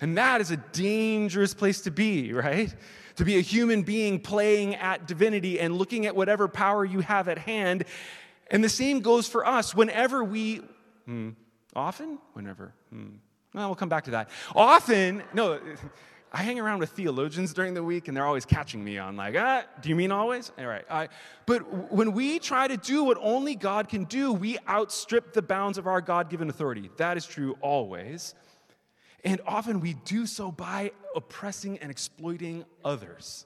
And 0.00 0.16
that 0.18 0.40
is 0.40 0.50
a 0.50 0.56
dangerous 0.56 1.54
place 1.54 1.82
to 1.82 1.90
be, 1.90 2.32
right? 2.32 2.74
To 3.16 3.24
be 3.24 3.36
a 3.36 3.40
human 3.40 3.82
being 3.82 4.18
playing 4.18 4.74
at 4.76 5.06
divinity 5.06 5.60
and 5.60 5.76
looking 5.76 6.06
at 6.06 6.16
whatever 6.16 6.48
power 6.48 6.84
you 6.84 7.00
have 7.00 7.28
at 7.28 7.38
hand. 7.38 7.84
And 8.50 8.64
the 8.64 8.68
same 8.68 9.00
goes 9.00 9.28
for 9.28 9.46
us. 9.46 9.74
Whenever 9.74 10.24
we, 10.24 10.62
hmm, 11.04 11.30
often, 11.76 12.18
whenever, 12.32 12.72
hmm, 12.90 13.08
well, 13.54 13.68
we'll 13.68 13.74
come 13.74 13.88
back 13.88 14.04
to 14.04 14.12
that. 14.12 14.30
Often, 14.54 15.22
no, 15.34 15.60
I 16.32 16.42
hang 16.44 16.60
around 16.60 16.78
with 16.78 16.90
theologians 16.90 17.52
during 17.52 17.74
the 17.74 17.82
week, 17.82 18.06
and 18.06 18.16
they're 18.16 18.26
always 18.26 18.44
catching 18.44 18.84
me 18.84 18.98
on, 18.98 19.16
like, 19.16 19.34
ah, 19.36 19.64
do 19.82 19.88
you 19.88 19.96
mean 19.96 20.12
always? 20.12 20.52
All 20.58 20.66
right. 20.66 20.84
Right. 20.88 21.10
But 21.44 21.92
when 21.92 22.12
we 22.12 22.38
try 22.38 22.68
to 22.68 22.76
do 22.76 23.02
what 23.02 23.18
only 23.20 23.56
God 23.56 23.88
can 23.88 24.04
do, 24.04 24.32
we 24.32 24.56
outstrip 24.68 25.32
the 25.32 25.42
bounds 25.42 25.76
of 25.76 25.88
our 25.88 26.00
God 26.00 26.30
given 26.30 26.48
authority. 26.48 26.88
That 26.98 27.16
is 27.16 27.26
true 27.26 27.56
always. 27.60 28.34
And 29.24 29.40
often 29.44 29.80
we 29.80 29.94
do 29.94 30.24
so 30.24 30.52
by 30.52 30.92
oppressing 31.16 31.78
and 31.78 31.90
exploiting 31.90 32.64
others. 32.84 33.44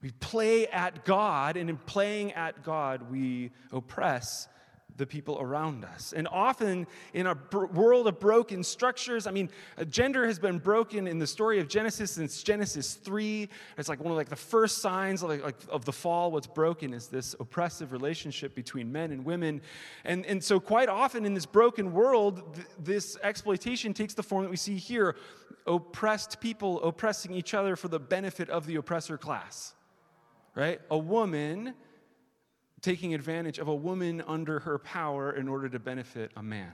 We 0.00 0.10
play 0.12 0.66
at 0.68 1.04
God, 1.04 1.56
and 1.56 1.68
in 1.68 1.76
playing 1.76 2.32
at 2.32 2.62
God, 2.62 3.10
we 3.10 3.50
oppress 3.72 4.48
the 4.96 5.06
people 5.06 5.38
around 5.40 5.84
us. 5.84 6.12
And 6.16 6.26
often 6.28 6.86
in 7.12 7.26
a 7.26 7.34
br- 7.34 7.66
world 7.66 8.06
of 8.06 8.18
broken 8.18 8.62
structures, 8.62 9.26
I 9.26 9.30
mean, 9.30 9.50
uh, 9.78 9.84
gender 9.84 10.26
has 10.26 10.38
been 10.38 10.58
broken 10.58 11.06
in 11.06 11.18
the 11.18 11.26
story 11.26 11.60
of 11.60 11.68
Genesis 11.68 12.12
since 12.12 12.42
Genesis 12.42 12.94
3. 12.94 13.48
It's 13.76 13.88
like 13.88 14.00
one 14.00 14.10
of 14.10 14.16
like 14.16 14.28
the 14.28 14.36
first 14.36 14.78
signs 14.78 15.22
of, 15.22 15.30
like, 15.30 15.56
of 15.68 15.84
the 15.84 15.92
fall. 15.92 16.32
What's 16.32 16.46
broken 16.46 16.94
is 16.94 17.08
this 17.08 17.34
oppressive 17.38 17.92
relationship 17.92 18.54
between 18.54 18.90
men 18.90 19.12
and 19.12 19.24
women. 19.24 19.60
And, 20.04 20.24
and 20.26 20.42
so 20.42 20.58
quite 20.58 20.88
often 20.88 21.24
in 21.24 21.34
this 21.34 21.46
broken 21.46 21.92
world, 21.92 22.54
th- 22.54 22.66
this 22.78 23.18
exploitation 23.22 23.92
takes 23.92 24.14
the 24.14 24.22
form 24.22 24.44
that 24.44 24.50
we 24.50 24.56
see 24.56 24.76
here. 24.76 25.16
Oppressed 25.66 26.40
people 26.40 26.82
oppressing 26.82 27.32
each 27.32 27.52
other 27.52 27.76
for 27.76 27.88
the 27.88 27.98
benefit 27.98 28.48
of 28.50 28.66
the 28.66 28.76
oppressor 28.76 29.18
class. 29.18 29.74
Right? 30.54 30.80
A 30.90 30.96
woman 30.96 31.74
taking 32.86 33.14
advantage 33.14 33.58
of 33.58 33.66
a 33.66 33.74
woman 33.74 34.22
under 34.28 34.60
her 34.60 34.78
power 34.78 35.32
in 35.32 35.48
order 35.48 35.68
to 35.68 35.76
benefit 35.76 36.30
a 36.36 36.42
man. 36.42 36.70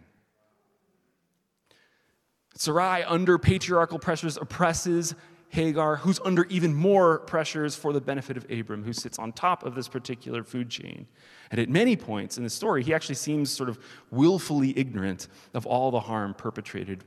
Sarai, 2.55 3.03
under 3.05 3.39
patriarchal 3.39 3.99
pressures, 3.99 4.37
oppresses 4.37 5.15
Hagar, 5.49 5.97
who's 5.97 6.21
under 6.23 6.45
even 6.51 6.75
more 6.75 7.21
pressures 7.21 7.75
for 7.75 7.95
the 7.95 8.01
benefit 8.01 8.37
of 8.37 8.45
Abram, 8.51 8.85
who 8.85 8.93
sits 8.93 9.19
on 9.19 9.33
top 9.33 9.65
of 9.65 9.75
this 9.75 9.89
particular 9.89 10.45
food 10.45 10.69
chain. 10.69 11.07
And 11.51 11.59
at 11.59 11.71
many 11.71 11.97
points 11.97 12.37
in 12.37 12.45
the 12.45 12.51
story, 12.51 12.83
he 12.83 12.93
actually 12.93 13.15
seems 13.15 13.51
sort 13.51 13.71
of 13.71 13.79
willfully 14.11 14.79
ignorant 14.79 15.29
of 15.55 15.65
all 15.65 15.91
the 15.91 16.01
harm 16.01 16.35
perpetrated 16.35 17.05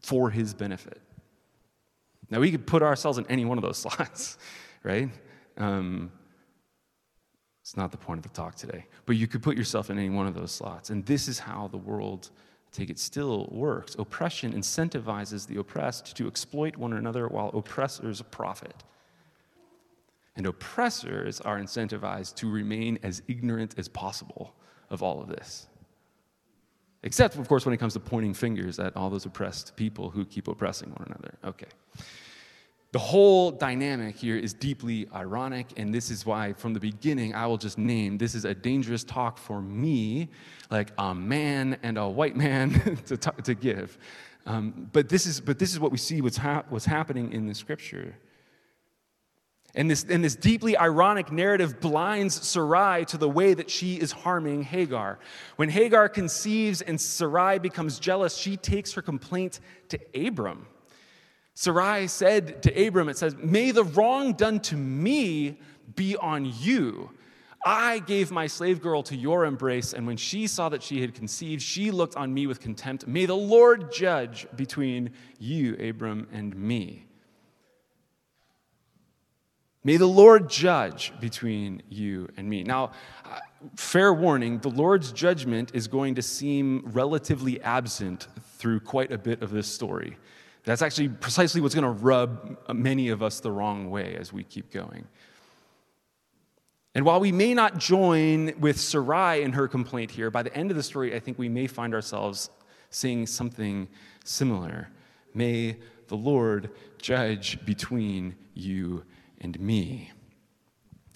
for 0.00 0.30
his 0.30 0.52
benefit. 0.52 1.00
Now, 2.28 2.40
we 2.40 2.50
could 2.50 2.66
put 2.66 2.82
ourselves 2.82 3.18
in 3.18 3.26
any 3.28 3.44
one 3.44 3.56
of 3.56 3.62
those 3.62 3.78
slots, 3.84 4.36
right? 4.82 5.10
Um, 5.56 6.10
it's 7.68 7.76
not 7.76 7.90
the 7.90 7.98
point 7.98 8.16
of 8.16 8.22
the 8.22 8.30
talk 8.30 8.54
today. 8.54 8.86
But 9.04 9.16
you 9.16 9.26
could 9.26 9.42
put 9.42 9.54
yourself 9.54 9.90
in 9.90 9.98
any 9.98 10.08
one 10.08 10.26
of 10.26 10.32
those 10.32 10.52
slots. 10.52 10.88
And 10.88 11.04
this 11.04 11.28
is 11.28 11.38
how 11.38 11.68
the 11.68 11.76
world, 11.76 12.30
take 12.72 12.88
it, 12.88 12.98
still 12.98 13.46
works. 13.52 13.94
Oppression 13.98 14.54
incentivizes 14.54 15.46
the 15.46 15.60
oppressed 15.60 16.16
to 16.16 16.26
exploit 16.26 16.78
one 16.78 16.94
another 16.94 17.28
while 17.28 17.50
oppressors 17.50 18.22
profit. 18.22 18.84
And 20.34 20.46
oppressors 20.46 21.42
are 21.42 21.60
incentivized 21.60 22.36
to 22.36 22.50
remain 22.50 22.98
as 23.02 23.20
ignorant 23.28 23.74
as 23.76 23.86
possible 23.86 24.54
of 24.88 25.02
all 25.02 25.20
of 25.20 25.28
this. 25.28 25.66
Except, 27.02 27.36
of 27.36 27.46
course, 27.48 27.66
when 27.66 27.74
it 27.74 27.78
comes 27.78 27.92
to 27.92 28.00
pointing 28.00 28.32
fingers 28.32 28.78
at 28.78 28.96
all 28.96 29.10
those 29.10 29.26
oppressed 29.26 29.76
people 29.76 30.08
who 30.08 30.24
keep 30.24 30.48
oppressing 30.48 30.88
one 30.88 31.04
another. 31.06 31.34
Okay. 31.44 31.68
The 32.92 32.98
whole 32.98 33.50
dynamic 33.50 34.16
here 34.16 34.38
is 34.38 34.54
deeply 34.54 35.06
ironic, 35.14 35.66
and 35.76 35.92
this 35.92 36.10
is 36.10 36.24
why, 36.24 36.54
from 36.54 36.72
the 36.72 36.80
beginning, 36.80 37.34
I 37.34 37.46
will 37.46 37.58
just 37.58 37.76
name 37.76 38.16
this 38.16 38.34
is 38.34 38.46
a 38.46 38.54
dangerous 38.54 39.04
talk 39.04 39.36
for 39.36 39.60
me, 39.60 40.30
like 40.70 40.92
a 40.96 41.14
man 41.14 41.76
and 41.82 41.98
a 41.98 42.08
white 42.08 42.34
man 42.34 42.98
to, 43.06 43.18
talk, 43.18 43.42
to 43.42 43.54
give. 43.54 43.98
Um, 44.46 44.88
but, 44.92 45.10
this 45.10 45.26
is, 45.26 45.38
but 45.38 45.58
this 45.58 45.72
is 45.72 45.80
what 45.80 45.92
we 45.92 45.98
see 45.98 46.22
what's, 46.22 46.38
hap- 46.38 46.70
what's 46.72 46.86
happening 46.86 47.30
in 47.32 47.46
the 47.46 47.54
scripture. 47.54 48.14
And 49.74 49.90
this, 49.90 50.06
and 50.08 50.24
this 50.24 50.34
deeply 50.34 50.74
ironic 50.74 51.30
narrative 51.30 51.80
blinds 51.80 52.48
Sarai 52.48 53.04
to 53.06 53.18
the 53.18 53.28
way 53.28 53.52
that 53.52 53.68
she 53.68 53.96
is 53.96 54.12
harming 54.12 54.62
Hagar. 54.62 55.18
When 55.56 55.68
Hagar 55.68 56.08
conceives 56.08 56.80
and 56.80 56.98
Sarai 56.98 57.58
becomes 57.58 57.98
jealous, 57.98 58.38
she 58.38 58.56
takes 58.56 58.94
her 58.94 59.02
complaint 59.02 59.60
to 59.90 60.00
Abram. 60.14 60.66
Sarai 61.60 62.06
said 62.06 62.62
to 62.62 62.86
Abram, 62.86 63.08
it 63.08 63.18
says, 63.18 63.34
May 63.34 63.72
the 63.72 63.82
wrong 63.82 64.32
done 64.34 64.60
to 64.60 64.76
me 64.76 65.58
be 65.96 66.14
on 66.14 66.44
you. 66.60 67.10
I 67.66 67.98
gave 67.98 68.30
my 68.30 68.46
slave 68.46 68.80
girl 68.80 69.02
to 69.02 69.16
your 69.16 69.44
embrace, 69.44 69.92
and 69.92 70.06
when 70.06 70.16
she 70.16 70.46
saw 70.46 70.68
that 70.68 70.84
she 70.84 71.00
had 71.00 71.14
conceived, 71.14 71.60
she 71.60 71.90
looked 71.90 72.14
on 72.14 72.32
me 72.32 72.46
with 72.46 72.60
contempt. 72.60 73.08
May 73.08 73.26
the 73.26 73.34
Lord 73.34 73.90
judge 73.92 74.46
between 74.54 75.10
you, 75.40 75.74
Abram, 75.80 76.28
and 76.32 76.54
me. 76.54 77.06
May 79.82 79.96
the 79.96 80.06
Lord 80.06 80.48
judge 80.48 81.12
between 81.18 81.82
you 81.88 82.28
and 82.36 82.48
me. 82.48 82.62
Now, 82.62 82.92
uh, 83.24 83.40
fair 83.74 84.14
warning, 84.14 84.60
the 84.60 84.70
Lord's 84.70 85.10
judgment 85.10 85.72
is 85.74 85.88
going 85.88 86.14
to 86.14 86.22
seem 86.22 86.82
relatively 86.84 87.60
absent 87.62 88.28
through 88.58 88.78
quite 88.78 89.10
a 89.10 89.18
bit 89.18 89.42
of 89.42 89.50
this 89.50 89.66
story. 89.66 90.18
That's 90.64 90.82
actually 90.82 91.08
precisely 91.08 91.60
what's 91.60 91.74
going 91.74 91.84
to 91.84 92.02
rub 92.02 92.58
many 92.72 93.08
of 93.08 93.22
us 93.22 93.40
the 93.40 93.50
wrong 93.50 93.90
way 93.90 94.16
as 94.16 94.32
we 94.32 94.44
keep 94.44 94.70
going. 94.70 95.06
And 96.94 97.04
while 97.04 97.20
we 97.20 97.32
may 97.32 97.54
not 97.54 97.78
join 97.78 98.58
with 98.58 98.80
Sarai 98.80 99.42
in 99.42 99.52
her 99.52 99.68
complaint 99.68 100.10
here, 100.10 100.30
by 100.30 100.42
the 100.42 100.54
end 100.56 100.70
of 100.70 100.76
the 100.76 100.82
story, 100.82 101.14
I 101.14 101.20
think 101.20 101.38
we 101.38 101.48
may 101.48 101.66
find 101.66 101.94
ourselves 101.94 102.50
saying 102.90 103.26
something 103.26 103.88
similar. 104.24 104.88
May 105.34 105.76
the 106.08 106.16
Lord 106.16 106.70
judge 106.98 107.64
between 107.64 108.34
you 108.54 109.04
and 109.40 109.58
me. 109.60 110.10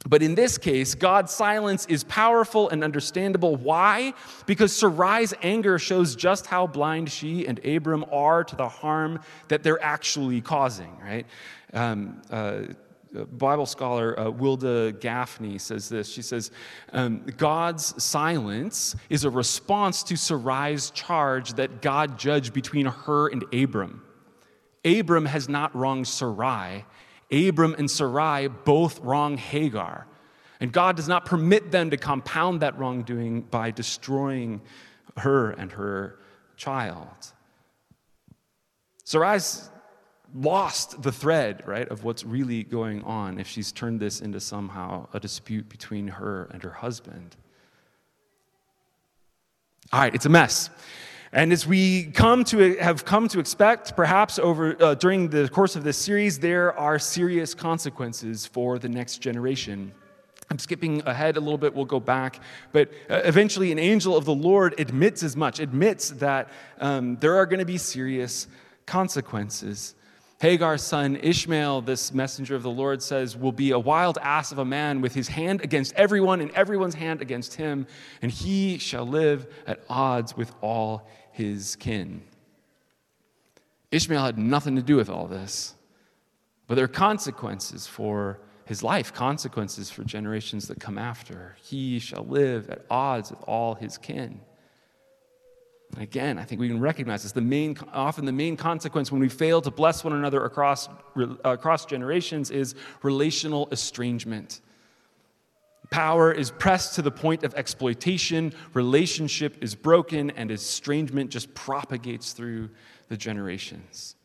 But 0.09 0.23
in 0.23 0.35
this 0.35 0.59
case, 0.59 0.95
God's 0.95 1.33
silence 1.33 1.87
is 1.87 2.03
powerful 2.05 2.69
and 2.71 2.83
understandable. 2.83 3.55
Why? 3.57 4.15
Because 4.47 4.73
Sarai's 4.73 5.33
anger 5.43 5.79
shows 5.79 6.17
just 6.17 6.47
how 6.47 6.67
blind 6.67 7.11
she 7.11 7.47
and 7.47 7.65
Abram 7.65 8.05
are 8.11 8.43
to 8.43 8.57
the 8.57 8.69
harm 8.69 9.21
that 9.49 9.63
they're 9.63 9.83
actually 9.83 10.41
causing, 10.41 10.97
right? 11.01 11.27
Um, 11.73 12.21
uh, 12.31 12.63
Bible 13.33 13.67
scholar 13.67 14.19
uh, 14.19 14.31
Wilda 14.31 14.95
Gafney 14.95 15.61
says 15.61 15.89
this. 15.89 16.11
She 16.11 16.23
says, 16.23 16.51
um, 16.93 17.25
God's 17.37 18.03
silence 18.03 18.97
is 19.11 19.25
a 19.25 19.31
response 19.31 20.03
to 20.05 20.17
Sarai's 20.17 20.91
charge 20.91 21.53
that 21.55 21.83
God 21.83 22.19
judge 22.19 22.53
between 22.53 22.87
her 22.87 23.29
and 23.29 23.45
Abram. 23.53 24.03
Abram 24.85 25.27
has 25.27 25.49
not 25.49 25.75
wronged 25.77 26.09
Sarai, 26.09 26.85
Abram 27.33 27.75
and 27.79 27.91
Sarai 27.91 28.49
both 28.49 29.01
wrong 29.01 29.37
Hagar. 29.37 30.07
And 30.61 30.73
God 30.73 30.97
does 30.97 31.09
not 31.09 31.25
permit 31.25 31.73
them 31.73 31.91
to 31.91 31.97
compound 31.97 32.61
that 32.61 32.79
wrongdoing 32.79 33.43
by 33.43 33.73
destroying 33.73 34.61
her 35.17 35.51
and 35.51 35.73
her 35.73 36.19
child. 36.57 37.33
Sarai's 39.03 39.69
lost 40.35 41.03
the 41.03 41.13
thread, 41.13 41.67
right, 41.67 41.89
of 41.89 42.05
what's 42.05 42.25
really 42.25 42.63
going 42.63 43.03
on 43.03 43.39
if 43.39 43.47
she's 43.49 43.73
turned 43.73 44.01
this 44.01 44.21
into 44.21 44.41
somehow 44.41 45.07
a 45.13 45.21
dispute 45.21 45.69
between 45.69 46.09
her 46.09 46.49
and 46.53 46.63
her 46.63 46.71
husband. 46.71 47.37
All 49.93 50.01
right, 50.01 50.15
it's 50.15 50.27
a 50.27 50.31
mess. 50.31 50.71
And 51.35 51.51
as 51.51 51.67
we 51.67 52.05
come 52.05 52.45
to 52.45 52.77
have 52.77 53.07
come 53.07 53.27
to 53.29 53.41
expect, 53.41 53.97
perhaps 53.97 54.39
over 54.39 54.77
uh, 54.83 54.95
during 54.95 55.29
the 55.29 55.49
course 55.49 55.77
of 55.77 55.83
this 55.83 55.97
series, 55.97 56.39
there 56.39 56.79
are 56.79 56.99
serious 56.99 57.55
consequences 57.55 58.45
for 58.45 58.79
the 58.79 58.89
next 58.91 59.19
generation. 59.19 59.93
I'm 60.51 60.59
skipping 60.59 61.03
ahead 61.07 61.39
a 61.39 61.41
little 61.41 61.57
bit, 61.57 61.73
we'll 61.75 61.87
go 61.87 62.01
back. 62.01 62.41
But 62.73 62.91
uh, 63.09 63.23
eventually, 63.25 63.73
an 63.73 63.79
angel 63.79 64.15
of 64.15 64.27
the 64.27 64.35
Lord 64.35 64.79
admits 64.79 65.23
as 65.23 65.35
much, 65.35 65.59
admits 65.59 66.11
that 66.11 66.51
um, 66.79 67.17
there 67.17 67.35
are 67.37 67.47
going 67.47 67.61
to 67.61 67.65
be 67.65 67.79
serious 67.79 68.47
consequences. 68.85 69.95
Hagar's 70.43 70.83
son 70.83 71.17
Ishmael, 71.17 71.83
this 71.83 72.13
messenger 72.13 72.57
of 72.57 72.63
the 72.63 72.71
Lord, 72.71 73.03
says, 73.03 73.37
will 73.37 73.53
be 73.53 73.71
a 73.71 73.79
wild 73.79 74.19
ass 74.21 74.53
of 74.53 74.59
a 74.59 74.65
man 74.65 75.01
with 75.01 75.15
his 75.15 75.29
hand 75.29 75.63
against 75.63 75.95
everyone 75.95 76.43
and 76.43 76.51
everyone's 76.51 76.97
hand 76.97 77.23
against 77.23 77.55
him, 77.55 77.87
and 78.21 78.31
he 78.31 78.77
shall 78.77 79.07
live 79.07 79.47
at 79.67 79.81
odds 79.89 80.37
with 80.37 80.53
all 80.61 81.09
his 81.33 81.77
kin. 81.77 82.23
Ishmael 83.91 84.25
had 84.25 84.39
nothing 84.39 84.77
to 84.77 84.83
do 84.83 84.97
with 84.97 85.11
all 85.11 85.27
this, 85.27 85.75
but 86.67 86.77
there 86.77 86.85
are 86.85 86.89
consequences 86.89 87.87
for 87.87 88.41
his 88.65 88.83
life, 88.83 89.13
consequences 89.13 89.91
for 89.91 90.05
generations 90.05 90.69
that 90.69 90.81
come 90.81 90.97
after. 90.97 91.57
He 91.63 91.99
shall 91.99 92.25
live 92.25 92.71
at 92.71 92.87
odds 92.91 93.31
with 93.31 93.43
all 93.47 93.75
his 93.75 93.99
kin. 93.99 94.41
Again, 95.99 96.39
I 96.39 96.45
think 96.45 96.59
we 96.59 96.69
can 96.69 96.81
recognize 96.81 97.23
this. 97.23 97.33
The 97.33 97.43
main, 97.43 97.77
often 97.93 98.25
the 98.25 98.33
main 98.33 98.57
consequence 98.57 99.13
when 99.13 99.21
we 99.21 99.29
fail 99.29 99.61
to 99.61 99.71
bless 99.71 100.05
one 100.05 100.15
another 100.15 100.43
across, 100.45 100.89
uh, 100.89 101.35
across 101.45 101.85
generations 101.85 102.51
is 102.51 102.75
relational 103.03 103.69
estrangement. 103.71 104.63
Power 105.93 106.33
is 106.33 106.51
pressed 106.51 106.95
to 106.95 107.03
the 107.03 107.11
point 107.11 107.45
of 107.45 107.55
exploitation, 107.55 108.55
relationship 108.73 109.63
is 109.63 109.75
broken, 109.75 110.31
and 110.31 110.51
estrangement 110.51 111.31
just 111.31 111.53
propagates 111.53 112.33
through 112.33 112.71
the 113.09 113.17
generations. 113.17 114.17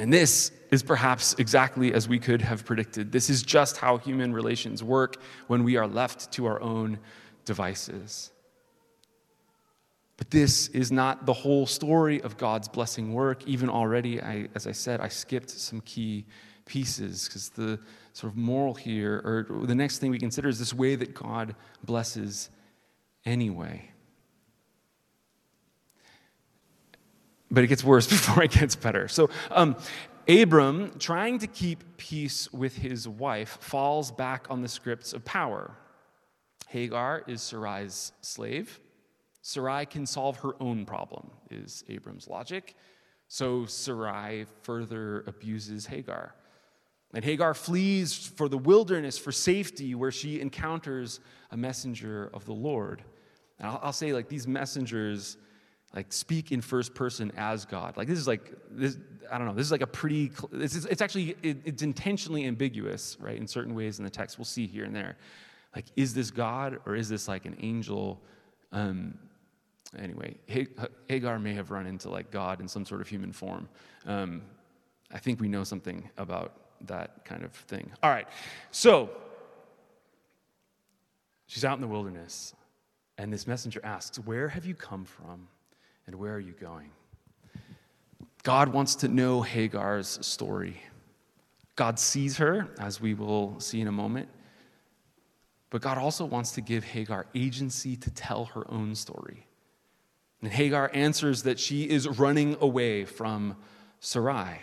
And 0.00 0.12
this 0.12 0.50
is 0.72 0.82
perhaps 0.82 1.36
exactly 1.38 1.94
as 1.94 2.08
we 2.08 2.18
could 2.18 2.42
have 2.42 2.64
predicted. 2.64 3.12
This 3.12 3.30
is 3.30 3.44
just 3.44 3.76
how 3.76 3.98
human 3.98 4.32
relations 4.32 4.82
work 4.82 5.18
when 5.46 5.62
we 5.62 5.76
are 5.76 5.86
left 5.86 6.32
to 6.32 6.46
our 6.46 6.60
own 6.60 6.98
devices. 7.44 8.32
But 10.16 10.30
this 10.30 10.66
is 10.68 10.90
not 10.90 11.24
the 11.24 11.32
whole 11.32 11.66
story 11.66 12.20
of 12.22 12.36
God's 12.36 12.66
blessing 12.66 13.14
work. 13.14 13.46
Even 13.46 13.70
already, 13.70 14.20
I, 14.20 14.48
as 14.56 14.66
I 14.66 14.72
said, 14.72 15.00
I 15.00 15.06
skipped 15.06 15.50
some 15.50 15.80
key 15.82 16.24
pieces 16.66 17.28
because 17.28 17.50
the 17.50 17.78
sort 18.14 18.32
of 18.32 18.38
moral 18.38 18.74
here, 18.74 19.20
or 19.24 19.66
the 19.66 19.74
next 19.74 19.98
thing 19.98 20.10
we 20.12 20.18
consider, 20.18 20.48
is 20.48 20.60
this 20.60 20.72
way 20.72 20.94
that 20.94 21.14
God 21.14 21.56
blesses 21.82 22.48
anyway. 23.26 23.90
But 27.50 27.64
it 27.64 27.66
gets 27.66 27.82
worse 27.82 28.06
before 28.08 28.44
it 28.44 28.52
gets 28.52 28.76
better. 28.76 29.08
So, 29.08 29.30
um, 29.50 29.76
Abram, 30.28 30.92
trying 31.00 31.40
to 31.40 31.48
keep 31.48 31.96
peace 31.96 32.50
with 32.52 32.76
his 32.76 33.08
wife, 33.08 33.58
falls 33.60 34.12
back 34.12 34.46
on 34.48 34.62
the 34.62 34.68
scripts 34.68 35.12
of 35.12 35.24
power. 35.24 35.76
Hagar 36.68 37.24
is 37.26 37.42
Sarai's 37.42 38.12
slave. 38.20 38.78
Sarai 39.42 39.86
can 39.86 40.06
solve 40.06 40.38
her 40.38 40.52
own 40.60 40.86
problem, 40.86 41.30
is 41.50 41.82
Abram's 41.88 42.28
logic. 42.28 42.76
So 43.26 43.66
Sarai 43.66 44.46
further 44.62 45.24
abuses 45.26 45.86
Hagar. 45.86 46.34
And 47.14 47.24
Hagar 47.24 47.54
flees 47.54 48.14
for 48.36 48.48
the 48.48 48.58
wilderness 48.58 49.16
for 49.16 49.32
safety 49.32 49.94
where 49.94 50.10
she 50.10 50.40
encounters 50.40 51.20
a 51.50 51.56
messenger 51.56 52.30
of 52.34 52.44
the 52.44 52.52
Lord. 52.52 53.02
And 53.58 53.68
I'll, 53.68 53.80
I'll 53.84 53.92
say, 53.92 54.12
like, 54.12 54.28
these 54.28 54.46
messengers 54.46 55.36
like 55.94 56.12
speak 56.12 56.50
in 56.50 56.60
first 56.60 56.94
person 56.94 57.32
as 57.36 57.64
God. 57.64 57.96
Like 57.96 58.08
this 58.08 58.18
is 58.18 58.26
like 58.26 58.52
this. 58.70 58.98
I 59.30 59.38
don't 59.38 59.46
know. 59.46 59.54
This 59.54 59.66
is 59.66 59.72
like 59.72 59.80
a 59.80 59.86
pretty. 59.86 60.32
It's, 60.52 60.74
it's 60.74 61.00
actually 61.00 61.36
it, 61.42 61.58
it's 61.64 61.82
intentionally 61.82 62.46
ambiguous, 62.46 63.16
right? 63.20 63.36
In 63.36 63.46
certain 63.46 63.74
ways 63.74 63.98
in 63.98 64.04
the 64.04 64.10
text, 64.10 64.38
we'll 64.38 64.44
see 64.44 64.66
here 64.66 64.84
and 64.84 64.94
there. 64.94 65.16
Like, 65.74 65.86
is 65.96 66.14
this 66.14 66.30
God 66.30 66.78
or 66.84 66.94
is 66.96 67.08
this 67.08 67.28
like 67.28 67.46
an 67.46 67.56
angel? 67.60 68.20
Um, 68.72 69.16
anyway, 69.96 70.36
Hagar 71.08 71.38
may 71.38 71.54
have 71.54 71.70
run 71.70 71.86
into 71.86 72.10
like 72.10 72.30
God 72.30 72.60
in 72.60 72.66
some 72.66 72.84
sort 72.84 73.00
of 73.00 73.08
human 73.08 73.32
form. 73.32 73.68
Um, 74.04 74.42
I 75.12 75.18
think 75.18 75.40
we 75.40 75.48
know 75.48 75.62
something 75.62 76.08
about 76.16 76.63
that 76.88 77.24
kind 77.24 77.44
of 77.44 77.52
thing. 77.52 77.90
All 78.02 78.10
right, 78.10 78.26
so 78.70 79.10
she's 81.46 81.64
out 81.64 81.74
in 81.74 81.80
the 81.80 81.88
wilderness, 81.88 82.54
and 83.18 83.32
this 83.32 83.46
messenger 83.46 83.80
asks, 83.84 84.18
Where 84.18 84.48
have 84.48 84.64
you 84.64 84.74
come 84.74 85.04
from, 85.04 85.48
and 86.06 86.16
where 86.16 86.34
are 86.34 86.40
you 86.40 86.52
going? 86.52 86.90
God 88.42 88.68
wants 88.68 88.96
to 88.96 89.08
know 89.08 89.40
Hagar's 89.40 90.18
story. 90.24 90.76
God 91.76 91.98
sees 91.98 92.36
her, 92.36 92.68
as 92.78 93.00
we 93.00 93.14
will 93.14 93.58
see 93.58 93.80
in 93.80 93.88
a 93.88 93.92
moment. 93.92 94.28
But 95.70 95.82
God 95.82 95.98
also 95.98 96.24
wants 96.24 96.52
to 96.52 96.60
give 96.60 96.84
Hagar 96.84 97.26
agency 97.34 97.96
to 97.96 98.10
tell 98.10 98.44
her 98.44 98.70
own 98.70 98.94
story. 98.94 99.46
And 100.40 100.52
Hagar 100.52 100.90
answers 100.92 101.42
that 101.44 101.58
she 101.58 101.88
is 101.88 102.06
running 102.06 102.56
away 102.60 103.06
from 103.06 103.56
Sarai. 103.98 104.60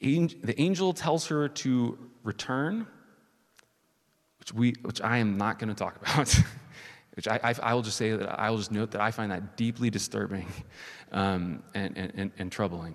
The 0.00 0.54
angel 0.58 0.92
tells 0.92 1.26
her 1.28 1.48
to 1.48 1.98
return, 2.22 2.86
which, 4.38 4.52
we, 4.52 4.74
which 4.82 5.00
I 5.00 5.18
am 5.18 5.36
not 5.36 5.58
going 5.58 5.68
to 5.68 5.74
talk 5.74 5.96
about. 6.02 6.34
which 7.14 7.26
I, 7.28 7.40
I, 7.42 7.54
I, 7.62 7.74
will 7.74 7.82
just 7.82 7.96
say 7.96 8.10
that 8.10 8.38
I 8.38 8.50
will 8.50 8.58
just 8.58 8.72
note 8.72 8.90
that 8.90 9.00
I 9.00 9.10
find 9.10 9.32
that 9.32 9.56
deeply 9.56 9.88
disturbing 9.88 10.46
um, 11.12 11.62
and, 11.74 11.96
and, 11.96 12.30
and 12.38 12.52
troubling. 12.52 12.94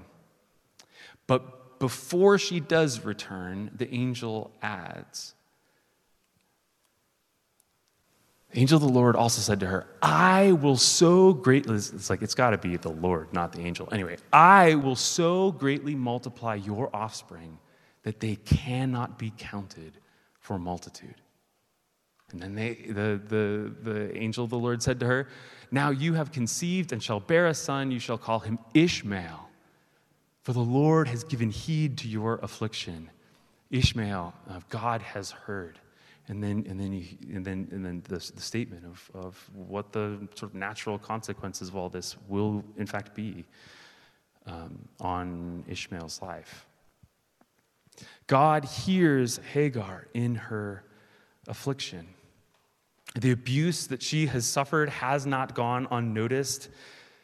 But 1.28 1.80
before 1.80 2.38
she 2.38 2.60
does 2.60 3.04
return, 3.04 3.72
the 3.76 3.92
angel 3.94 4.52
adds, 4.62 5.34
The 8.52 8.60
angel 8.60 8.76
of 8.76 8.82
the 8.82 8.90
Lord 8.90 9.16
also 9.16 9.42
said 9.42 9.62
to 9.62 9.68
her, 9.68 9.88
I 10.02 10.52
will 10.52 10.76
so 10.76 11.32
greatly, 11.32 11.76
it's 11.76 12.10
like 12.10 12.22
it's 12.22 12.36
got 12.36 12.50
to 12.50 12.58
be 12.58 12.76
the 12.76 12.90
Lord, 12.92 13.32
not 13.32 13.54
the 13.54 13.62
angel. 13.62 13.88
Anyway, 13.92 14.18
I 14.34 14.76
will 14.76 14.98
so 14.98 15.54
greatly 15.54 15.96
multiply 15.96 16.56
your 16.56 16.94
offspring 16.94 17.58
that 18.04 18.20
they 18.20 18.36
cannot 18.36 19.18
be 19.18 19.32
counted 19.38 19.94
for 20.40 20.60
multitude. 20.60 21.16
And 22.32 22.42
then 22.42 22.56
they, 22.56 22.74
the, 22.74 23.22
the, 23.26 23.74
the 23.84 24.18
angel 24.18 24.44
of 24.44 24.50
the 24.50 24.58
Lord 24.58 24.84
said 24.84 25.00
to 25.02 25.06
her, 25.06 25.30
Now 25.72 25.90
you 25.92 26.14
have 26.14 26.32
conceived 26.32 26.92
and 26.92 27.02
shall 27.02 27.20
bear 27.22 27.48
a 27.48 27.54
son, 27.54 27.90
you 27.92 28.00
shall 28.00 28.18
call 28.18 28.40
him 28.40 28.60
Ishmael, 28.74 29.50
for 30.44 30.52
the 30.52 30.60
Lord 30.60 31.08
has 31.08 31.24
given 31.24 31.52
heed 31.52 31.98
to 32.00 32.08
your 32.08 32.40
affliction. 32.42 33.10
Ishmael, 33.70 34.34
uh, 34.50 34.60
God 34.70 35.02
has 35.02 35.32
heard. 35.32 35.80
And 36.28 36.42
then, 36.42 36.66
and 36.70 36.80
then, 36.80 36.94
you, 36.94 37.06
and 37.34 37.44
then, 37.44 37.68
and 37.72 37.86
then 37.86 38.04
the, 38.08 38.18
the 38.36 38.42
statement 38.42 38.86
of, 38.86 39.12
of 39.14 39.50
what 39.54 39.92
the 39.92 40.28
sort 40.36 40.52
of 40.52 40.56
natural 40.56 40.98
consequences 40.98 41.70
of 41.70 41.76
all 41.76 41.90
this 41.90 42.16
will, 42.28 42.64
in 42.78 42.86
fact, 42.86 43.16
be 43.16 43.44
um, 44.46 44.88
on 45.00 45.64
Ishmael's 45.68 46.22
life. 46.22 46.68
God 48.28 48.66
hears 48.66 49.40
Hagar 49.54 50.08
in 50.14 50.36
her 50.36 50.84
affliction. 51.48 52.08
The 53.16 53.32
abuse 53.32 53.88
that 53.88 54.02
she 54.02 54.28
has 54.28 54.46
suffered 54.46 54.90
has 54.90 55.26
not 55.26 55.54
gone 55.54 55.88
unnoticed. 55.92 56.70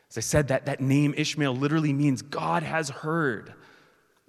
As 0.09 0.17
I 0.17 0.21
said, 0.21 0.49
that, 0.49 0.65
that 0.65 0.81
name 0.81 1.13
Ishmael 1.15 1.55
literally 1.55 1.93
means 1.93 2.21
God 2.21 2.63
has 2.63 2.89
heard. 2.89 3.53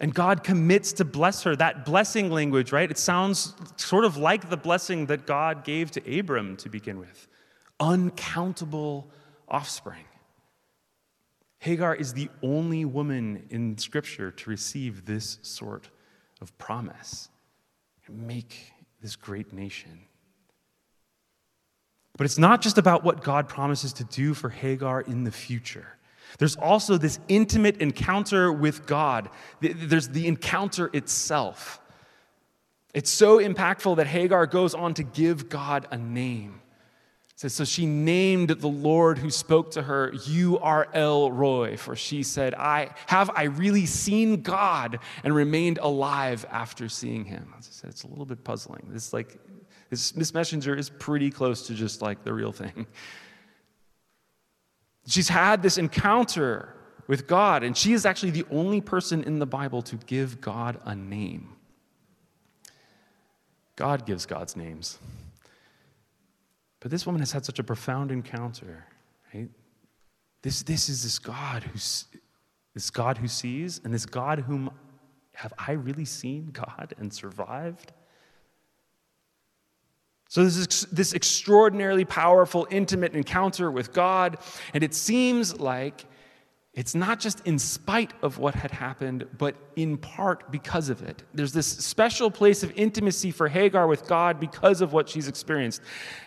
And 0.00 0.14
God 0.14 0.44
commits 0.44 0.92
to 0.94 1.04
bless 1.04 1.42
her. 1.42 1.56
That 1.56 1.84
blessing 1.84 2.30
language, 2.30 2.70
right? 2.70 2.90
It 2.90 2.98
sounds 2.98 3.54
sort 3.76 4.04
of 4.04 4.16
like 4.16 4.48
the 4.48 4.56
blessing 4.56 5.06
that 5.06 5.26
God 5.26 5.64
gave 5.64 5.90
to 5.92 6.18
Abram 6.18 6.56
to 6.58 6.68
begin 6.68 6.98
with 6.98 7.26
uncountable 7.80 9.08
offspring. 9.48 10.04
Hagar 11.60 11.94
is 11.94 12.12
the 12.12 12.28
only 12.42 12.84
woman 12.84 13.46
in 13.50 13.76
Scripture 13.78 14.30
to 14.30 14.50
receive 14.50 15.04
this 15.04 15.38
sort 15.42 15.90
of 16.40 16.56
promise 16.58 17.28
make 18.10 18.72
this 19.02 19.16
great 19.16 19.52
nation. 19.52 20.00
But 22.16 22.24
it's 22.24 22.38
not 22.38 22.62
just 22.62 22.78
about 22.78 23.04
what 23.04 23.22
God 23.22 23.48
promises 23.48 23.92
to 23.94 24.04
do 24.04 24.34
for 24.34 24.48
Hagar 24.48 25.02
in 25.02 25.24
the 25.24 25.30
future. 25.30 25.97
There's 26.38 26.56
also 26.56 26.98
this 26.98 27.18
intimate 27.28 27.78
encounter 27.78 28.52
with 28.52 28.86
God. 28.86 29.30
There's 29.60 30.08
the 30.08 30.26
encounter 30.26 30.90
itself. 30.92 31.80
It's 32.94 33.10
so 33.10 33.38
impactful 33.38 33.96
that 33.96 34.06
Hagar 34.06 34.46
goes 34.46 34.74
on 34.74 34.94
to 34.94 35.02
give 35.02 35.48
God 35.48 35.86
a 35.90 35.96
name. 35.96 36.60
Says, 37.36 37.54
So 37.54 37.64
she 37.64 37.86
named 37.86 38.50
the 38.50 38.68
Lord 38.68 39.18
who 39.18 39.30
spoke 39.30 39.70
to 39.72 39.82
her, 39.82 40.12
You 40.26 40.58
are 40.58 40.88
El 40.92 41.30
Roi, 41.30 41.76
for 41.76 41.94
she 41.94 42.24
said, 42.24 42.54
I 42.54 42.90
have 43.06 43.30
I 43.36 43.44
really 43.44 43.86
seen 43.86 44.42
God 44.42 44.98
and 45.22 45.32
remained 45.32 45.78
alive 45.78 46.44
after 46.50 46.88
seeing 46.88 47.24
him. 47.24 47.54
It's 47.58 48.02
a 48.02 48.08
little 48.08 48.26
bit 48.26 48.42
puzzling. 48.42 48.88
This 48.88 49.12
like 49.12 49.38
this, 49.90 50.10
this 50.10 50.34
messenger 50.34 50.74
is 50.74 50.90
pretty 50.90 51.30
close 51.30 51.66
to 51.68 51.74
just 51.74 52.02
like 52.02 52.24
the 52.24 52.32
real 52.32 52.52
thing. 52.52 52.86
She's 55.08 55.28
had 55.28 55.62
this 55.62 55.78
encounter 55.78 56.74
with 57.06 57.26
God, 57.26 57.62
and 57.62 57.76
she 57.76 57.94
is 57.94 58.04
actually 58.04 58.30
the 58.30 58.44
only 58.50 58.80
person 58.80 59.24
in 59.24 59.38
the 59.38 59.46
Bible 59.46 59.80
to 59.82 59.96
give 59.96 60.40
God 60.40 60.78
a 60.84 60.94
name. 60.94 61.56
God 63.74 64.04
gives 64.04 64.26
God's 64.26 64.54
names. 64.54 64.98
But 66.80 66.90
this 66.90 67.06
woman 67.06 67.20
has 67.20 67.32
had 67.32 67.44
such 67.44 67.58
a 67.58 67.64
profound 67.64 68.10
encounter, 68.10 68.86
right? 69.32 69.48
This, 70.42 70.62
this 70.62 70.88
is 70.88 71.02
this 71.02 71.18
God 71.18 71.62
who's 71.62 72.04
this 72.74 72.90
God 72.90 73.18
who 73.18 73.26
sees, 73.26 73.80
and 73.82 73.92
this 73.92 74.06
God 74.06 74.40
whom 74.40 74.70
have 75.32 75.52
I 75.58 75.72
really 75.72 76.04
seen 76.04 76.50
God 76.52 76.94
and 76.98 77.12
survived? 77.12 77.92
So, 80.28 80.44
this 80.44 80.56
is 80.58 80.86
this 80.92 81.14
extraordinarily 81.14 82.04
powerful, 82.04 82.66
intimate 82.70 83.14
encounter 83.14 83.70
with 83.70 83.92
God, 83.92 84.38
and 84.74 84.84
it 84.84 84.94
seems 84.94 85.58
like 85.58 86.04
it's 86.78 86.94
not 86.94 87.18
just 87.18 87.44
in 87.44 87.58
spite 87.58 88.12
of 88.22 88.38
what 88.38 88.54
had 88.54 88.70
happened, 88.70 89.26
but 89.36 89.56
in 89.74 89.96
part 89.96 90.52
because 90.52 90.90
of 90.90 91.02
it. 91.02 91.24
There's 91.34 91.52
this 91.52 91.66
special 91.66 92.30
place 92.30 92.62
of 92.62 92.70
intimacy 92.76 93.32
for 93.32 93.48
Hagar 93.48 93.88
with 93.88 94.06
God 94.06 94.38
because 94.38 94.80
of 94.80 94.92
what 94.92 95.08
she's 95.08 95.26
experienced. 95.26 95.82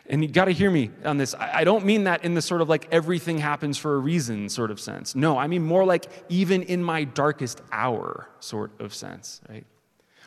And 0.07 0.21
you 0.21 0.29
got 0.29 0.45
to 0.45 0.51
hear 0.51 0.69
me 0.69 0.91
on 1.05 1.17
this. 1.17 1.33
I 1.39 1.63
don't 1.63 1.85
mean 1.85 2.03
that 2.03 2.25
in 2.25 2.33
the 2.33 2.41
sort 2.41 2.59
of 2.59 2.67
like 2.67 2.87
everything 2.91 3.37
happens 3.37 3.77
for 3.77 3.95
a 3.95 3.99
reason 3.99 4.49
sort 4.49 4.71
of 4.71 4.79
sense. 4.81 5.15
No, 5.15 5.37
I 5.37 5.47
mean 5.47 5.63
more 5.63 5.85
like 5.85 6.07
even 6.27 6.63
in 6.63 6.83
my 6.83 7.05
darkest 7.05 7.61
hour 7.71 8.27
sort 8.41 8.71
of 8.81 8.93
sense, 8.93 9.39
right? 9.47 9.65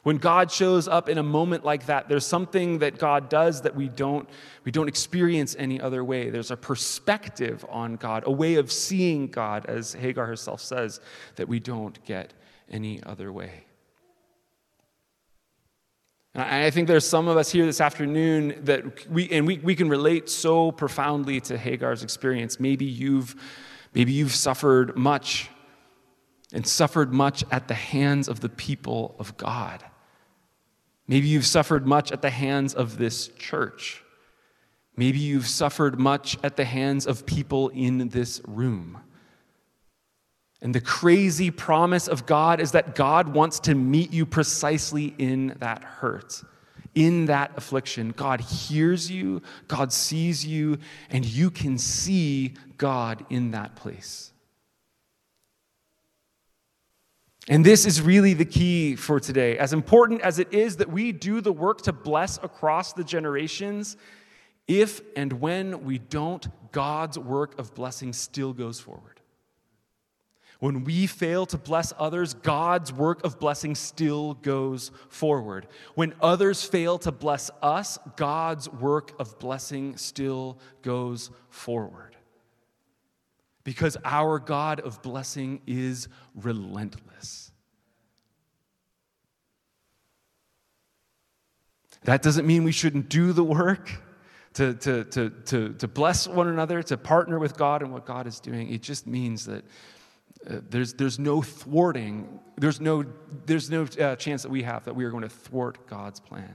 When 0.04 0.18
God 0.18 0.52
shows 0.52 0.86
up 0.86 1.08
in 1.08 1.16
a 1.16 1.22
moment 1.22 1.64
like 1.64 1.86
that, 1.86 2.10
there's 2.10 2.26
something 2.26 2.78
that 2.80 2.98
God 2.98 3.30
does 3.30 3.62
that 3.62 3.74
we 3.74 3.88
don't, 3.88 4.28
we 4.62 4.70
don't 4.70 4.86
experience 4.86 5.56
any 5.58 5.80
other 5.80 6.04
way. 6.04 6.28
There's 6.28 6.50
a 6.50 6.58
perspective 6.58 7.64
on 7.70 7.96
God, 7.96 8.24
a 8.26 8.30
way 8.30 8.56
of 8.56 8.70
seeing 8.70 9.28
God, 9.28 9.64
as 9.64 9.94
Hagar 9.94 10.26
herself 10.26 10.60
says, 10.60 11.00
that 11.36 11.48
we 11.48 11.58
don't 11.58 12.04
get 12.04 12.34
any 12.70 13.02
other 13.02 13.32
way. 13.32 13.64
And 16.34 16.44
I 16.64 16.70
think 16.70 16.86
there's 16.86 17.06
some 17.08 17.26
of 17.26 17.38
us 17.38 17.50
here 17.50 17.64
this 17.64 17.80
afternoon 17.80 18.62
that 18.64 19.08
we, 19.08 19.30
and 19.30 19.46
we, 19.46 19.56
we 19.58 19.74
can 19.74 19.88
relate 19.88 20.28
so 20.28 20.70
profoundly 20.70 21.40
to 21.42 21.56
Hagar's 21.56 22.02
experience. 22.02 22.60
Maybe 22.60 22.84
you've, 22.84 23.34
maybe 23.94 24.12
you've 24.12 24.34
suffered 24.34 24.98
much 24.98 25.48
and 26.52 26.66
suffered 26.66 27.14
much 27.14 27.42
at 27.50 27.68
the 27.68 27.74
hands 27.74 28.28
of 28.28 28.40
the 28.40 28.50
people 28.50 29.16
of 29.18 29.34
God. 29.38 29.82
Maybe 31.06 31.28
you've 31.28 31.46
suffered 31.46 31.86
much 31.86 32.12
at 32.12 32.22
the 32.22 32.30
hands 32.30 32.74
of 32.74 32.98
this 32.98 33.28
church. 33.38 34.02
Maybe 34.96 35.18
you've 35.18 35.48
suffered 35.48 35.98
much 35.98 36.38
at 36.42 36.56
the 36.56 36.64
hands 36.64 37.06
of 37.06 37.26
people 37.26 37.68
in 37.70 38.08
this 38.08 38.40
room. 38.46 39.00
And 40.62 40.74
the 40.74 40.80
crazy 40.80 41.50
promise 41.50 42.08
of 42.08 42.24
God 42.24 42.58
is 42.60 42.72
that 42.72 42.94
God 42.94 43.28
wants 43.28 43.60
to 43.60 43.74
meet 43.74 44.12
you 44.12 44.24
precisely 44.24 45.14
in 45.18 45.56
that 45.58 45.84
hurt, 45.84 46.42
in 46.94 47.26
that 47.26 47.52
affliction. 47.56 48.14
God 48.16 48.40
hears 48.40 49.10
you, 49.10 49.42
God 49.68 49.92
sees 49.92 50.46
you, 50.46 50.78
and 51.10 51.24
you 51.24 51.50
can 51.50 51.76
see 51.76 52.54
God 52.78 53.26
in 53.28 53.50
that 53.50 53.76
place. 53.76 54.32
And 57.48 57.64
this 57.64 57.84
is 57.84 58.00
really 58.00 58.32
the 58.32 58.46
key 58.46 58.96
for 58.96 59.20
today. 59.20 59.58
As 59.58 59.72
important 59.72 60.22
as 60.22 60.38
it 60.38 60.52
is 60.52 60.78
that 60.78 60.90
we 60.90 61.12
do 61.12 61.40
the 61.40 61.52
work 61.52 61.82
to 61.82 61.92
bless 61.92 62.38
across 62.38 62.94
the 62.94 63.04
generations, 63.04 63.98
if 64.66 65.02
and 65.14 65.32
when 65.34 65.84
we 65.84 65.98
don't, 65.98 66.46
God's 66.72 67.18
work 67.18 67.58
of 67.58 67.74
blessing 67.74 68.14
still 68.14 68.54
goes 68.54 68.80
forward. 68.80 69.20
When 70.60 70.84
we 70.84 71.06
fail 71.06 71.44
to 71.46 71.58
bless 71.58 71.92
others, 71.98 72.32
God's 72.32 72.90
work 72.90 73.22
of 73.24 73.38
blessing 73.38 73.74
still 73.74 74.34
goes 74.34 74.90
forward. 75.10 75.66
When 75.94 76.14
others 76.22 76.64
fail 76.64 76.96
to 77.00 77.12
bless 77.12 77.50
us, 77.60 77.98
God's 78.16 78.70
work 78.70 79.12
of 79.20 79.38
blessing 79.38 79.98
still 79.98 80.58
goes 80.80 81.30
forward. 81.50 82.13
Because 83.64 83.96
our 84.04 84.38
God 84.38 84.80
of 84.80 85.02
blessing 85.02 85.62
is 85.66 86.08
relentless. 86.34 87.50
That 92.04 92.20
doesn't 92.20 92.46
mean 92.46 92.64
we 92.64 92.72
shouldn't 92.72 93.08
do 93.08 93.32
the 93.32 93.44
work 93.44 93.90
to, 94.54 94.74
to, 94.74 95.04
to, 95.04 95.30
to, 95.30 95.72
to 95.72 95.88
bless 95.88 96.28
one 96.28 96.48
another, 96.48 96.82
to 96.82 96.96
partner 96.96 97.38
with 97.38 97.56
God 97.56 97.82
and 97.82 97.92
what 97.92 98.04
God 98.04 98.26
is 98.26 98.40
doing. 98.40 98.72
It 98.72 98.82
just 98.82 99.06
means 99.06 99.46
that 99.46 99.64
uh, 100.48 100.60
there's, 100.68 100.92
there's 100.94 101.18
no 101.18 101.40
thwarting, 101.40 102.38
there's 102.58 102.80
no, 102.80 103.04
there's 103.46 103.70
no 103.70 103.86
uh, 103.98 104.16
chance 104.16 104.42
that 104.42 104.50
we 104.50 104.62
have 104.62 104.84
that 104.84 104.94
we 104.94 105.04
are 105.04 105.10
going 105.10 105.22
to 105.22 105.28
thwart 105.28 105.86
God's 105.86 106.20
plan 106.20 106.54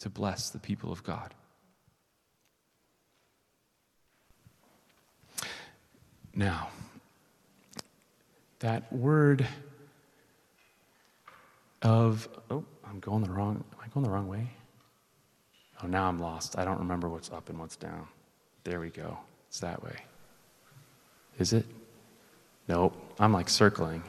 to 0.00 0.10
bless 0.10 0.50
the 0.50 0.58
people 0.58 0.92
of 0.92 1.02
God. 1.02 1.34
Now, 6.34 6.70
that 8.60 8.90
word 8.92 9.46
of, 11.82 12.28
oh, 12.50 12.64
I'm 12.86 13.00
going 13.00 13.22
the 13.22 13.30
wrong, 13.30 13.64
am 13.72 13.78
I 13.84 13.88
going 13.88 14.04
the 14.04 14.10
wrong 14.10 14.28
way? 14.28 14.48
Oh, 15.82 15.86
now 15.86 16.08
I'm 16.08 16.20
lost. 16.20 16.58
I 16.58 16.64
don't 16.64 16.78
remember 16.78 17.08
what's 17.08 17.30
up 17.30 17.48
and 17.48 17.58
what's 17.58 17.76
down. 17.76 18.06
There 18.64 18.80
we 18.80 18.90
go. 18.90 19.18
It's 19.48 19.60
that 19.60 19.82
way. 19.82 19.96
Is 21.38 21.52
it? 21.52 21.66
Nope. 22.68 22.94
I'm 23.18 23.32
like 23.32 23.48
circling. 23.48 24.02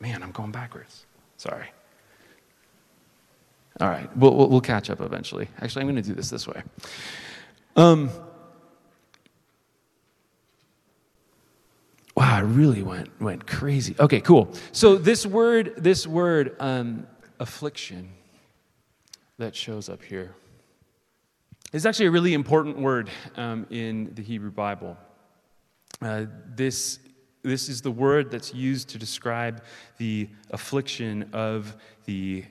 Man, 0.00 0.22
I'm 0.22 0.32
going 0.32 0.52
backwards. 0.52 1.06
Sorry. 1.38 1.66
All 3.80 3.88
right. 3.88 4.14
We'll, 4.16 4.34
we'll, 4.36 4.48
we'll 4.48 4.60
catch 4.60 4.90
up 4.90 5.00
eventually. 5.00 5.48
Actually, 5.60 5.82
I'm 5.82 5.86
going 5.86 6.02
to 6.02 6.08
do 6.08 6.14
this 6.14 6.30
this 6.30 6.46
way. 6.46 6.62
Um, 7.76 8.10
wow, 12.18 12.34
I 12.34 12.40
really 12.40 12.82
went, 12.82 13.08
went 13.20 13.46
crazy. 13.46 13.94
Okay, 14.00 14.20
cool. 14.20 14.52
So 14.72 14.96
this 14.96 15.24
word, 15.24 15.74
this 15.76 16.04
word, 16.04 16.56
um, 16.58 17.06
affliction, 17.38 18.10
that 19.38 19.54
shows 19.54 19.88
up 19.88 20.02
here 20.02 20.34
is 21.72 21.86
actually 21.86 22.06
a 22.06 22.10
really 22.10 22.34
important 22.34 22.76
word 22.76 23.08
um, 23.36 23.66
in 23.70 24.10
the 24.14 24.22
Hebrew 24.22 24.50
Bible. 24.50 24.96
Uh, 26.02 26.24
this 26.56 26.98
this 27.44 27.68
is 27.68 27.80
the 27.80 27.90
word 27.90 28.32
that's 28.32 28.52
used 28.52 28.88
to 28.88 28.98
describe 28.98 29.62
the 29.98 30.28
affliction 30.50 31.30
of 31.32 31.76
the 32.04 32.44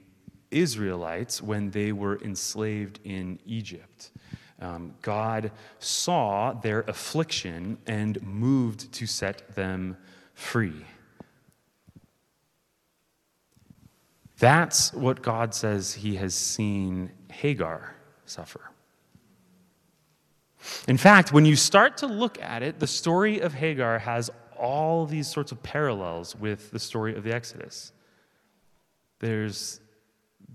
Israelites 0.50 1.42
when 1.42 1.72
they 1.72 1.92
were 1.92 2.22
enslaved 2.22 3.02
in 3.04 3.38
Egypt. 3.46 4.12
Um, 4.60 4.96
God 5.02 5.52
saw 5.80 6.54
their 6.54 6.82
affliction 6.82 7.78
and 7.86 8.22
moved 8.24 8.92
to 8.94 9.06
set 9.06 9.56
them 9.56 9.98
free. 10.34 10.86
That's 14.40 14.94
what 14.94 15.22
God 15.22 15.54
says 15.54 15.94
he 15.94 16.16
has 16.16 16.34
seen 16.34 17.12
Hagar 17.32 17.96
suffer. 18.26 18.62
In 20.88 20.98
fact, 20.98 21.32
when 21.32 21.46
you 21.46 21.56
start 21.56 21.98
to 21.98 22.08
look 22.08 22.42
at 22.42 22.64
it, 22.64 22.80
the 22.80 22.88
story 22.88 23.40
of 23.40 23.54
Hagar 23.54 24.00
has 24.00 24.30
all 24.58 25.06
these 25.06 25.28
sorts 25.28 25.52
of 25.52 25.62
parallels 25.62 26.36
with 26.36 26.72
the 26.72 26.80
story 26.80 27.16
of 27.16 27.24
the 27.24 27.34
Exodus. 27.34 27.92
There's 29.20 29.80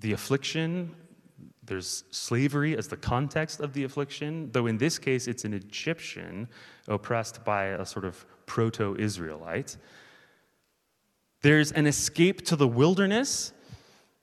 the 0.01 0.13
affliction, 0.13 0.95
there's 1.73 2.05
slavery 2.11 2.77
as 2.77 2.87
the 2.87 2.99
context 2.99 3.61
of 3.61 3.73
the 3.73 3.85
affliction, 3.85 4.51
though 4.53 4.67
in 4.67 4.77
this 4.77 4.99
case 4.99 5.27
it's 5.27 5.47
an 5.47 5.55
Egyptian 5.55 6.47
oppressed 6.87 7.47
by 7.47 7.69
a 7.69 7.87
sort 7.87 8.05
of 8.05 8.27
proto 8.45 8.95
Israelite. 8.99 9.79
There's 11.41 11.73
an 11.73 11.87
escape 11.87 12.45
to 12.49 12.57
the 12.57 12.69
wilderness, 12.69 13.55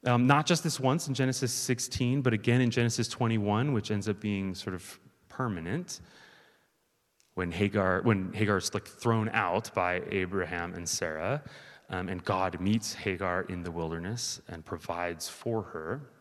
um, 0.06 0.28
not 0.28 0.46
just 0.46 0.64
this 0.64 0.80
once 0.80 1.08
in 1.08 1.16
Genesis 1.16 1.52
16, 1.52 2.22
but 2.22 2.34
again 2.34 2.62
in 2.62 2.70
Genesis 2.70 3.08
21, 3.08 3.74
which 3.74 3.90
ends 3.90 4.08
up 4.08 4.20
being 4.20 4.54
sort 4.54 4.76
of 4.76 5.00
permanent 5.28 6.02
when 7.34 7.52
Hagar, 7.52 8.04
when 8.04 8.32
Hagar's 8.32 8.72
like 8.76 8.86
thrown 8.86 9.28
out 9.30 9.74
by 9.74 10.04
Abraham 10.12 10.76
and 10.76 10.88
Sarah, 10.88 11.42
um, 11.90 12.10
and 12.10 12.24
God 12.24 12.62
meets 12.62 12.94
Hagar 12.94 13.42
in 13.50 13.64
the 13.64 13.72
wilderness 13.72 14.40
and 14.48 14.64
provides 14.64 15.28
for 15.28 15.64
her. 15.64 16.12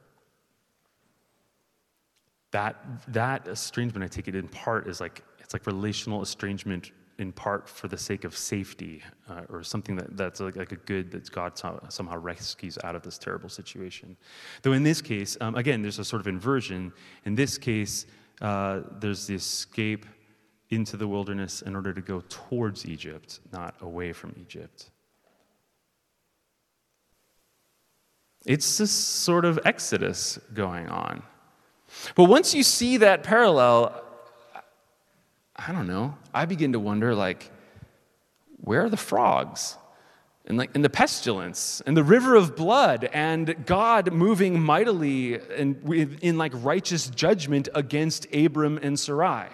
That 2.50 2.76
that 3.12 3.46
estrangement, 3.48 4.04
I 4.04 4.08
take 4.08 4.28
it 4.28 4.34
in 4.34 4.48
part, 4.48 4.88
is 4.88 5.00
like 5.00 5.22
it's 5.38 5.52
like 5.52 5.66
relational 5.66 6.22
estrangement 6.22 6.92
in 7.18 7.32
part 7.32 7.68
for 7.68 7.88
the 7.88 7.98
sake 7.98 8.24
of 8.24 8.36
safety 8.36 9.02
uh, 9.28 9.42
or 9.48 9.62
something 9.64 9.96
that, 9.96 10.16
that's 10.16 10.38
like, 10.38 10.54
like, 10.54 10.70
a 10.70 10.76
good 10.76 11.10
that 11.10 11.30
God 11.32 11.58
somehow 11.88 12.16
rescues 12.16 12.78
out 12.84 12.94
of 12.94 13.02
this 13.02 13.18
terrible 13.18 13.48
situation. 13.48 14.16
Though 14.62 14.72
in 14.72 14.84
this 14.84 15.02
case, 15.02 15.36
um, 15.40 15.56
again, 15.56 15.82
there's 15.82 15.98
a 15.98 16.04
sort 16.04 16.20
of 16.20 16.28
inversion. 16.28 16.92
In 17.24 17.34
this 17.34 17.58
case, 17.58 18.06
uh, 18.40 18.82
there's 19.00 19.26
the 19.26 19.34
escape 19.34 20.06
into 20.70 20.96
the 20.96 21.08
wilderness 21.08 21.62
in 21.62 21.74
order 21.74 21.92
to 21.92 22.00
go 22.00 22.22
towards 22.28 22.86
Egypt, 22.86 23.40
not 23.52 23.74
away 23.80 24.12
from 24.12 24.34
Egypt. 24.40 24.90
It's 28.46 28.78
this 28.78 28.92
sort 28.92 29.44
of 29.44 29.58
exodus 29.64 30.38
going 30.54 30.88
on. 30.88 31.22
But 32.14 32.24
once 32.24 32.54
you 32.54 32.62
see 32.62 32.98
that 32.98 33.22
parallel, 33.22 34.02
I 35.56 35.72
don't 35.72 35.86
know, 35.86 36.16
I 36.32 36.44
begin 36.44 36.72
to 36.72 36.80
wonder 36.80 37.14
like, 37.14 37.50
where 38.58 38.84
are 38.84 38.90
the 38.90 38.96
frogs? 38.96 39.76
And 40.46 40.56
like 40.56 40.74
in 40.74 40.82
the 40.82 40.90
pestilence 40.90 41.82
and 41.84 41.96
the 41.96 42.02
river 42.02 42.34
of 42.34 42.56
blood 42.56 43.08
and 43.12 43.66
God 43.66 44.12
moving 44.12 44.60
mightily 44.60 45.34
in, 45.34 46.18
in 46.22 46.38
like 46.38 46.52
righteous 46.54 47.08
judgment 47.08 47.68
against 47.74 48.26
Abram 48.34 48.78
and 48.80 48.98
Sarai. 48.98 49.48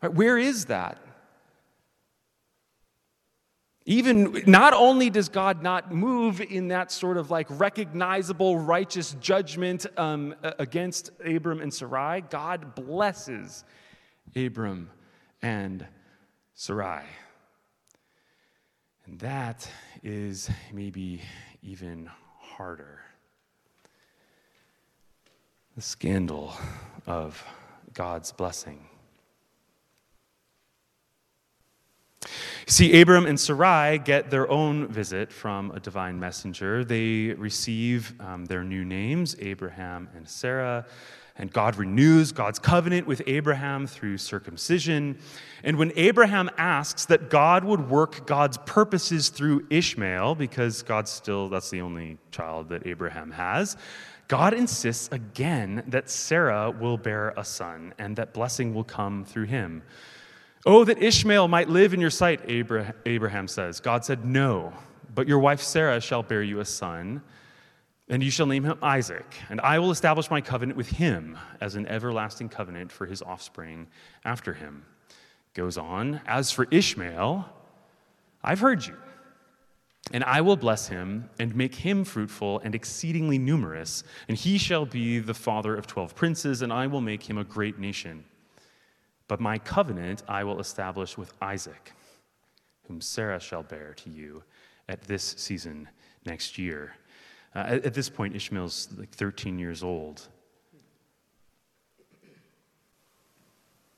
Right, 0.00 0.12
where 0.12 0.38
is 0.38 0.66
that? 0.66 0.98
Even 3.84 4.42
not 4.46 4.74
only 4.74 5.10
does 5.10 5.28
God 5.28 5.62
not 5.62 5.92
move 5.92 6.40
in 6.40 6.68
that 6.68 6.92
sort 6.92 7.16
of 7.16 7.30
like 7.30 7.46
recognizable 7.50 8.58
righteous 8.58 9.16
judgment 9.20 9.86
um, 9.96 10.34
against 10.42 11.10
Abram 11.24 11.60
and 11.60 11.74
Sarai, 11.74 12.20
God 12.20 12.76
blesses 12.76 13.64
Abram 14.36 14.88
and 15.42 15.84
Sarai. 16.54 17.02
And 19.06 19.18
that 19.18 19.68
is 20.04 20.48
maybe 20.72 21.22
even 21.62 22.08
harder. 22.38 23.00
The 25.74 25.82
scandal 25.82 26.54
of 27.06 27.42
God's 27.94 28.30
blessing. 28.30 28.86
See, 32.66 33.00
Abram 33.00 33.26
and 33.26 33.38
Sarai 33.38 33.98
get 33.98 34.30
their 34.30 34.48
own 34.50 34.88
visit 34.88 35.32
from 35.32 35.70
a 35.72 35.80
divine 35.80 36.18
messenger. 36.18 36.84
They 36.84 37.34
receive 37.34 38.14
um, 38.20 38.44
their 38.44 38.64
new 38.64 38.84
names, 38.84 39.36
Abraham 39.40 40.08
and 40.14 40.28
Sarah. 40.28 40.86
And 41.36 41.50
God 41.52 41.76
renews 41.76 42.30
God's 42.30 42.58
covenant 42.58 43.06
with 43.06 43.22
Abraham 43.26 43.86
through 43.86 44.18
circumcision. 44.18 45.18
And 45.64 45.78
when 45.78 45.92
Abraham 45.96 46.50
asks 46.58 47.06
that 47.06 47.30
God 47.30 47.64
would 47.64 47.88
work 47.88 48.26
God's 48.26 48.58
purposes 48.58 49.30
through 49.30 49.66
Ishmael, 49.70 50.34
because 50.34 50.82
God 50.82 51.08
still, 51.08 51.48
that's 51.48 51.70
the 51.70 51.80
only 51.80 52.18
child 52.30 52.68
that 52.68 52.86
Abraham 52.86 53.30
has, 53.30 53.76
God 54.28 54.54
insists 54.54 55.08
again 55.10 55.82
that 55.88 56.10
Sarah 56.10 56.70
will 56.70 56.96
bear 56.96 57.30
a 57.36 57.44
son 57.44 57.94
and 57.98 58.16
that 58.16 58.32
blessing 58.32 58.74
will 58.74 58.84
come 58.84 59.24
through 59.24 59.46
him. 59.46 59.82
Oh, 60.64 60.84
that 60.84 61.02
Ishmael 61.02 61.48
might 61.48 61.68
live 61.68 61.92
in 61.92 62.00
your 62.00 62.10
sight, 62.10 62.40
Abraham 62.46 63.48
says. 63.48 63.80
God 63.80 64.04
said, 64.04 64.24
No, 64.24 64.72
but 65.12 65.26
your 65.26 65.40
wife 65.40 65.60
Sarah 65.60 66.00
shall 66.00 66.22
bear 66.22 66.42
you 66.42 66.60
a 66.60 66.64
son, 66.64 67.20
and 68.08 68.22
you 68.22 68.30
shall 68.30 68.46
name 68.46 68.62
him 68.62 68.78
Isaac, 68.80 69.26
and 69.48 69.60
I 69.60 69.80
will 69.80 69.90
establish 69.90 70.30
my 70.30 70.40
covenant 70.40 70.76
with 70.76 70.88
him 70.88 71.36
as 71.60 71.74
an 71.74 71.86
everlasting 71.86 72.48
covenant 72.48 72.92
for 72.92 73.06
his 73.06 73.22
offspring 73.22 73.88
after 74.24 74.54
him. 74.54 74.84
Goes 75.54 75.76
on, 75.76 76.20
As 76.26 76.52
for 76.52 76.68
Ishmael, 76.70 77.48
I've 78.42 78.60
heard 78.60 78.86
you. 78.86 78.96
And 80.12 80.22
I 80.24 80.42
will 80.42 80.56
bless 80.56 80.88
him 80.88 81.28
and 81.38 81.54
make 81.56 81.74
him 81.74 82.04
fruitful 82.04 82.60
and 82.60 82.74
exceedingly 82.74 83.38
numerous, 83.38 84.04
and 84.28 84.36
he 84.36 84.58
shall 84.58 84.86
be 84.86 85.18
the 85.18 85.34
father 85.34 85.74
of 85.74 85.88
twelve 85.88 86.14
princes, 86.14 86.62
and 86.62 86.72
I 86.72 86.86
will 86.86 87.00
make 87.00 87.28
him 87.28 87.38
a 87.38 87.44
great 87.44 87.78
nation. 87.78 88.24
But 89.28 89.40
my 89.40 89.58
covenant 89.58 90.22
I 90.28 90.44
will 90.44 90.60
establish 90.60 91.16
with 91.16 91.32
Isaac, 91.40 91.92
whom 92.88 93.00
Sarah 93.00 93.40
shall 93.40 93.62
bear 93.62 93.94
to 93.94 94.10
you 94.10 94.42
at 94.88 95.02
this 95.02 95.34
season 95.38 95.88
next 96.24 96.58
year. 96.58 96.94
Uh, 97.54 97.58
at, 97.58 97.86
at, 97.86 97.94
this 97.94 98.08
point, 98.08 98.34
Ishmael's 98.34 98.88
like 98.96 99.10
13 99.10 99.58
years 99.58 99.82
old. 99.82 100.28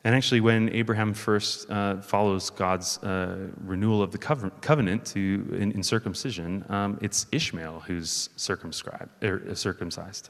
And 0.06 0.14
actually, 0.14 0.42
when 0.42 0.68
Abraham 0.74 1.14
first 1.14 1.70
uh, 1.70 1.96
follows 2.02 2.50
God's 2.50 2.98
uh, 2.98 3.48
renewal 3.58 4.02
of 4.02 4.12
the 4.12 4.18
covenant 4.18 5.06
to, 5.06 5.56
in, 5.58 5.72
in 5.72 5.82
circumcision, 5.82 6.62
um, 6.68 6.98
it's 7.00 7.26
Ishmael 7.32 7.80
who's 7.87 8.28
circumscribed, 8.37 9.24
er, 9.24 9.54
circumcised. 9.54 10.28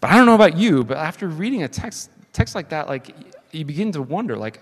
But 0.00 0.10
I 0.10 0.16
don't 0.16 0.26
know 0.26 0.34
about 0.34 0.56
you, 0.56 0.84
but 0.84 0.96
after 0.96 1.28
reading 1.28 1.62
a 1.62 1.68
text, 1.68 2.10
text 2.32 2.54
like 2.54 2.70
that, 2.70 2.88
like 2.88 3.14
you 3.52 3.64
begin 3.64 3.92
to 3.92 4.02
wonder, 4.02 4.36
like, 4.36 4.60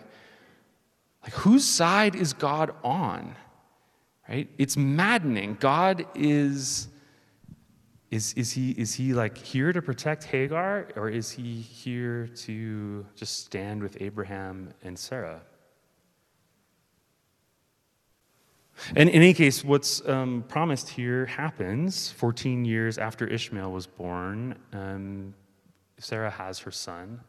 like 1.22 1.33
whose 1.33 1.64
side 1.64 2.14
is 2.14 2.33
God 2.33 2.74
on? 2.83 3.37
Right? 4.29 4.48
It's 4.59 4.77
maddening. 4.77 5.57
God 5.61 6.07
is 6.14 6.88
is, 8.11 8.33
is, 8.35 8.53
he, 8.53 8.70
is 8.72 8.94
he 8.94 9.12
like 9.12 9.37
here 9.37 9.72
to 9.72 9.83
protect 9.83 10.24
Hagar 10.24 10.88
or 10.96 11.11
is 11.11 11.31
he 11.31 11.61
here 11.61 12.27
to 12.37 13.05
just 13.14 13.44
stand 13.44 13.83
with 13.83 14.01
Abraham 14.01 14.72
and 14.83 14.98
Sarah? 14.98 15.42
And 18.95 19.09
in 19.09 19.17
any 19.17 19.35
case, 19.35 19.64
what's 19.64 20.07
um, 20.09 20.45
promised 20.49 20.88
here 20.88 21.27
happens 21.27 22.11
14 22.12 22.64
years 22.64 22.99
after 22.99 23.27
Ishmael 23.27 23.73
was 23.73 23.87
born. 23.87 24.57
Um, 24.73 25.35
Sarah 25.99 26.31
has 26.31 26.59
her 26.61 26.71
son. 26.71 27.21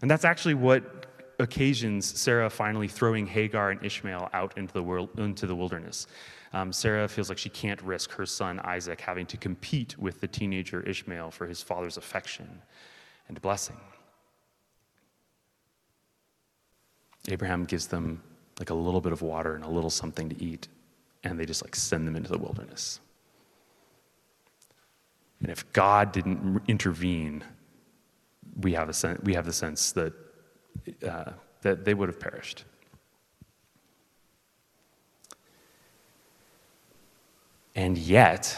And 0.00 0.10
that's 0.10 0.24
actually 0.24 0.54
what 0.54 1.06
occasions 1.38 2.18
Sarah 2.18 2.48
finally 2.48 2.88
throwing 2.88 3.26
Hagar 3.26 3.70
and 3.70 3.84
Ishmael 3.84 4.30
out 4.32 4.56
into 4.56 4.72
the, 4.72 4.82
world, 4.82 5.10
into 5.18 5.46
the 5.46 5.54
wilderness. 5.54 6.06
Um, 6.52 6.72
Sarah 6.72 7.08
feels 7.08 7.28
like 7.28 7.38
she 7.38 7.48
can't 7.48 7.80
risk 7.82 8.12
her 8.12 8.26
son 8.26 8.60
Isaac 8.60 9.00
having 9.00 9.26
to 9.26 9.36
compete 9.36 9.98
with 9.98 10.20
the 10.20 10.28
teenager 10.28 10.82
Ishmael 10.82 11.30
for 11.30 11.46
his 11.46 11.62
father's 11.62 11.96
affection 11.96 12.62
and 13.28 13.40
blessing. 13.40 13.80
Abraham 17.28 17.64
gives 17.64 17.86
them 17.86 18.22
like 18.58 18.70
a 18.70 18.74
little 18.74 19.00
bit 19.00 19.12
of 19.12 19.22
water 19.22 19.54
and 19.54 19.64
a 19.64 19.68
little 19.68 19.90
something 19.90 20.28
to 20.28 20.42
eat 20.42 20.68
and 21.24 21.38
they 21.38 21.46
just 21.46 21.64
like 21.64 21.76
send 21.76 22.06
them 22.06 22.16
into 22.16 22.30
the 22.30 22.38
wilderness. 22.38 23.00
And 25.40 25.50
if 25.50 25.70
God 25.72 26.12
didn't 26.12 26.62
intervene, 26.68 27.42
we 28.60 28.72
have, 28.74 28.88
a 28.88 28.92
sen- 28.92 29.20
we 29.24 29.34
have 29.34 29.44
the 29.44 29.52
sense 29.52 29.92
that, 29.92 30.12
uh, 31.06 31.32
that 31.62 31.84
they 31.84 31.94
would 31.94 32.08
have 32.08 32.20
perished. 32.20 32.64
And 37.74 37.96
yet, 37.96 38.56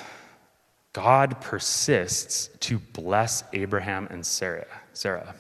God 0.93 1.41
persists 1.41 2.51
to 2.61 2.79
bless 2.79 3.45
Abraham 3.53 4.09
and 4.11 4.25
Sarah, 4.25 4.67
Sarah, 4.93 5.35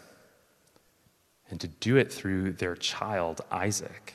and 1.51 1.61
to 1.61 1.69
do 1.69 1.97
it 1.97 2.13
through 2.13 2.53
their 2.53 2.75
child, 2.75 3.41
Isaac. 3.51 4.15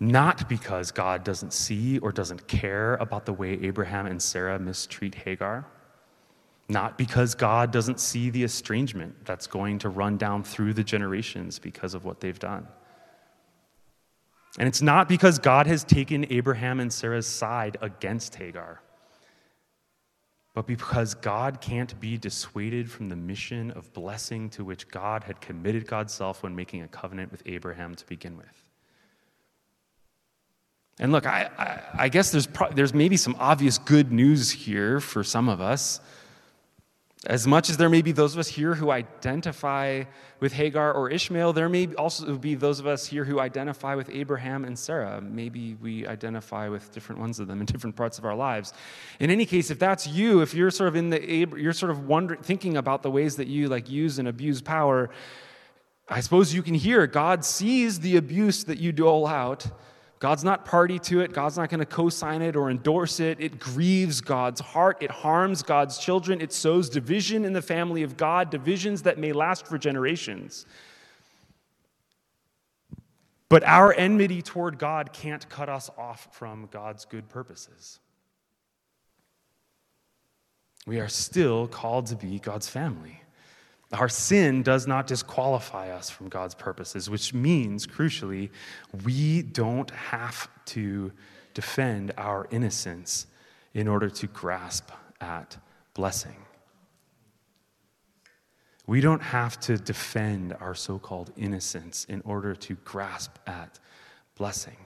Not 0.00 0.48
because 0.48 0.90
God 0.90 1.24
doesn't 1.24 1.52
see 1.52 1.98
or 1.98 2.10
doesn't 2.10 2.46
care 2.48 2.94
about 2.94 3.26
the 3.26 3.32
way 3.32 3.52
Abraham 3.62 4.06
and 4.06 4.20
Sarah 4.20 4.58
mistreat 4.58 5.14
Hagar. 5.14 5.66
Not 6.68 6.96
because 6.96 7.34
God 7.34 7.70
doesn't 7.70 8.00
see 8.00 8.30
the 8.30 8.42
estrangement 8.42 9.24
that's 9.24 9.46
going 9.46 9.78
to 9.80 9.88
run 9.88 10.16
down 10.16 10.42
through 10.42 10.72
the 10.72 10.84
generations 10.84 11.58
because 11.58 11.94
of 11.94 12.04
what 12.04 12.20
they've 12.20 12.38
done. 12.38 12.66
And 14.58 14.66
it's 14.68 14.82
not 14.82 15.08
because 15.08 15.38
God 15.38 15.66
has 15.66 15.84
taken 15.84 16.26
Abraham 16.30 16.80
and 16.80 16.92
Sarah's 16.92 17.26
side 17.26 17.76
against 17.80 18.36
Hagar, 18.36 18.80
but 20.54 20.66
because 20.66 21.14
God 21.14 21.60
can't 21.60 21.98
be 22.00 22.16
dissuaded 22.16 22.90
from 22.90 23.08
the 23.08 23.16
mission 23.16 23.72
of 23.72 23.92
blessing 23.92 24.48
to 24.50 24.64
which 24.64 24.88
God 24.88 25.24
had 25.24 25.40
committed 25.40 25.86
God's 25.86 26.14
self 26.14 26.44
when 26.44 26.54
making 26.54 26.82
a 26.82 26.88
covenant 26.88 27.32
with 27.32 27.42
Abraham 27.46 27.94
to 27.96 28.06
begin 28.06 28.36
with. 28.36 28.63
And 30.98 31.10
look, 31.10 31.26
I, 31.26 31.50
I, 31.58 32.04
I 32.04 32.08
guess 32.08 32.30
there's, 32.30 32.46
pro- 32.46 32.70
there's 32.70 32.94
maybe 32.94 33.16
some 33.16 33.36
obvious 33.38 33.78
good 33.78 34.12
news 34.12 34.50
here 34.50 35.00
for 35.00 35.24
some 35.24 35.48
of 35.48 35.60
us. 35.60 36.00
As 37.26 37.46
much 37.46 37.70
as 37.70 37.78
there 37.78 37.88
may 37.88 38.02
be 38.02 38.12
those 38.12 38.34
of 38.34 38.38
us 38.38 38.48
here 38.48 38.74
who 38.74 38.90
identify 38.90 40.04
with 40.40 40.52
Hagar 40.52 40.92
or 40.92 41.08
Ishmael, 41.08 41.54
there 41.54 41.70
may 41.70 41.86
also 41.94 42.36
be 42.36 42.54
those 42.54 42.80
of 42.80 42.86
us 42.86 43.06
here 43.06 43.24
who 43.24 43.40
identify 43.40 43.94
with 43.94 44.10
Abraham 44.10 44.66
and 44.66 44.78
Sarah. 44.78 45.22
Maybe 45.22 45.74
we 45.80 46.06
identify 46.06 46.68
with 46.68 46.92
different 46.92 47.22
ones 47.22 47.40
of 47.40 47.48
them 47.48 47.60
in 47.60 47.66
different 47.66 47.96
parts 47.96 48.18
of 48.18 48.26
our 48.26 48.34
lives. 48.34 48.74
In 49.20 49.30
any 49.30 49.46
case, 49.46 49.70
if 49.70 49.78
that's 49.78 50.06
you, 50.06 50.42
if 50.42 50.52
you're 50.52 50.70
sort 50.70 50.88
of 50.88 50.96
in 50.96 51.08
the 51.08 51.48
you're 51.56 51.72
sort 51.72 51.90
of 51.90 52.06
wondering, 52.06 52.42
thinking 52.42 52.76
about 52.76 53.02
the 53.02 53.10
ways 53.10 53.36
that 53.36 53.46
you 53.46 53.68
like 53.70 53.88
use 53.88 54.18
and 54.18 54.28
abuse 54.28 54.60
power, 54.60 55.08
I 56.10 56.20
suppose 56.20 56.52
you 56.52 56.62
can 56.62 56.74
hear 56.74 57.06
God 57.06 57.42
sees 57.42 58.00
the 58.00 58.18
abuse 58.18 58.64
that 58.64 58.76
you 58.76 58.92
dole 58.92 59.26
out 59.26 59.66
God's 60.24 60.42
not 60.42 60.64
party 60.64 60.98
to 61.00 61.20
it. 61.20 61.34
God's 61.34 61.58
not 61.58 61.68
going 61.68 61.80
to 61.80 61.84
co 61.84 62.08
sign 62.08 62.40
it 62.40 62.56
or 62.56 62.70
endorse 62.70 63.20
it. 63.20 63.38
It 63.42 63.58
grieves 63.58 64.22
God's 64.22 64.58
heart. 64.58 64.96
It 65.02 65.10
harms 65.10 65.62
God's 65.62 65.98
children. 65.98 66.40
It 66.40 66.50
sows 66.50 66.88
division 66.88 67.44
in 67.44 67.52
the 67.52 67.60
family 67.60 68.02
of 68.02 68.16
God, 68.16 68.48
divisions 68.48 69.02
that 69.02 69.18
may 69.18 69.34
last 69.34 69.66
for 69.66 69.76
generations. 69.76 70.64
But 73.50 73.64
our 73.64 73.92
enmity 73.92 74.40
toward 74.40 74.78
God 74.78 75.12
can't 75.12 75.46
cut 75.50 75.68
us 75.68 75.90
off 75.98 76.28
from 76.32 76.70
God's 76.70 77.04
good 77.04 77.28
purposes. 77.28 78.00
We 80.86 81.00
are 81.00 81.08
still 81.08 81.68
called 81.68 82.06
to 82.06 82.16
be 82.16 82.38
God's 82.38 82.70
family. 82.70 83.23
Our 83.94 84.08
sin 84.08 84.62
does 84.62 84.86
not 84.86 85.06
disqualify 85.06 85.90
us 85.90 86.10
from 86.10 86.28
God's 86.28 86.54
purposes, 86.54 87.08
which 87.08 87.32
means, 87.32 87.86
crucially, 87.86 88.50
we 89.04 89.42
don't 89.42 89.90
have 89.90 90.48
to 90.66 91.12
defend 91.54 92.12
our 92.18 92.48
innocence 92.50 93.26
in 93.72 93.86
order 93.86 94.10
to 94.10 94.26
grasp 94.26 94.90
at 95.20 95.56
blessing. 95.94 96.36
We 98.86 99.00
don't 99.00 99.22
have 99.22 99.58
to 99.60 99.78
defend 99.78 100.54
our 100.60 100.74
so 100.74 100.98
called 100.98 101.32
innocence 101.36 102.04
in 102.06 102.20
order 102.22 102.54
to 102.54 102.74
grasp 102.84 103.38
at 103.46 103.78
blessing. 104.36 104.76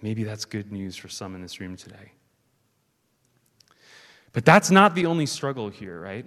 Maybe 0.00 0.22
that's 0.22 0.44
good 0.44 0.70
news 0.70 0.96
for 0.96 1.08
some 1.08 1.34
in 1.34 1.42
this 1.42 1.58
room 1.58 1.76
today. 1.76 2.12
But 4.32 4.44
that's 4.44 4.70
not 4.70 4.94
the 4.94 5.06
only 5.06 5.26
struggle 5.26 5.68
here, 5.68 6.00
right? 6.00 6.24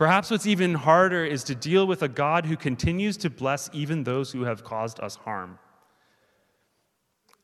Perhaps 0.00 0.30
what's 0.30 0.46
even 0.46 0.72
harder 0.72 1.26
is 1.26 1.44
to 1.44 1.54
deal 1.54 1.86
with 1.86 2.02
a 2.02 2.08
God 2.08 2.46
who 2.46 2.56
continues 2.56 3.18
to 3.18 3.28
bless 3.28 3.68
even 3.74 4.02
those 4.02 4.32
who 4.32 4.44
have 4.44 4.64
caused 4.64 4.98
us 5.00 5.16
harm. 5.16 5.58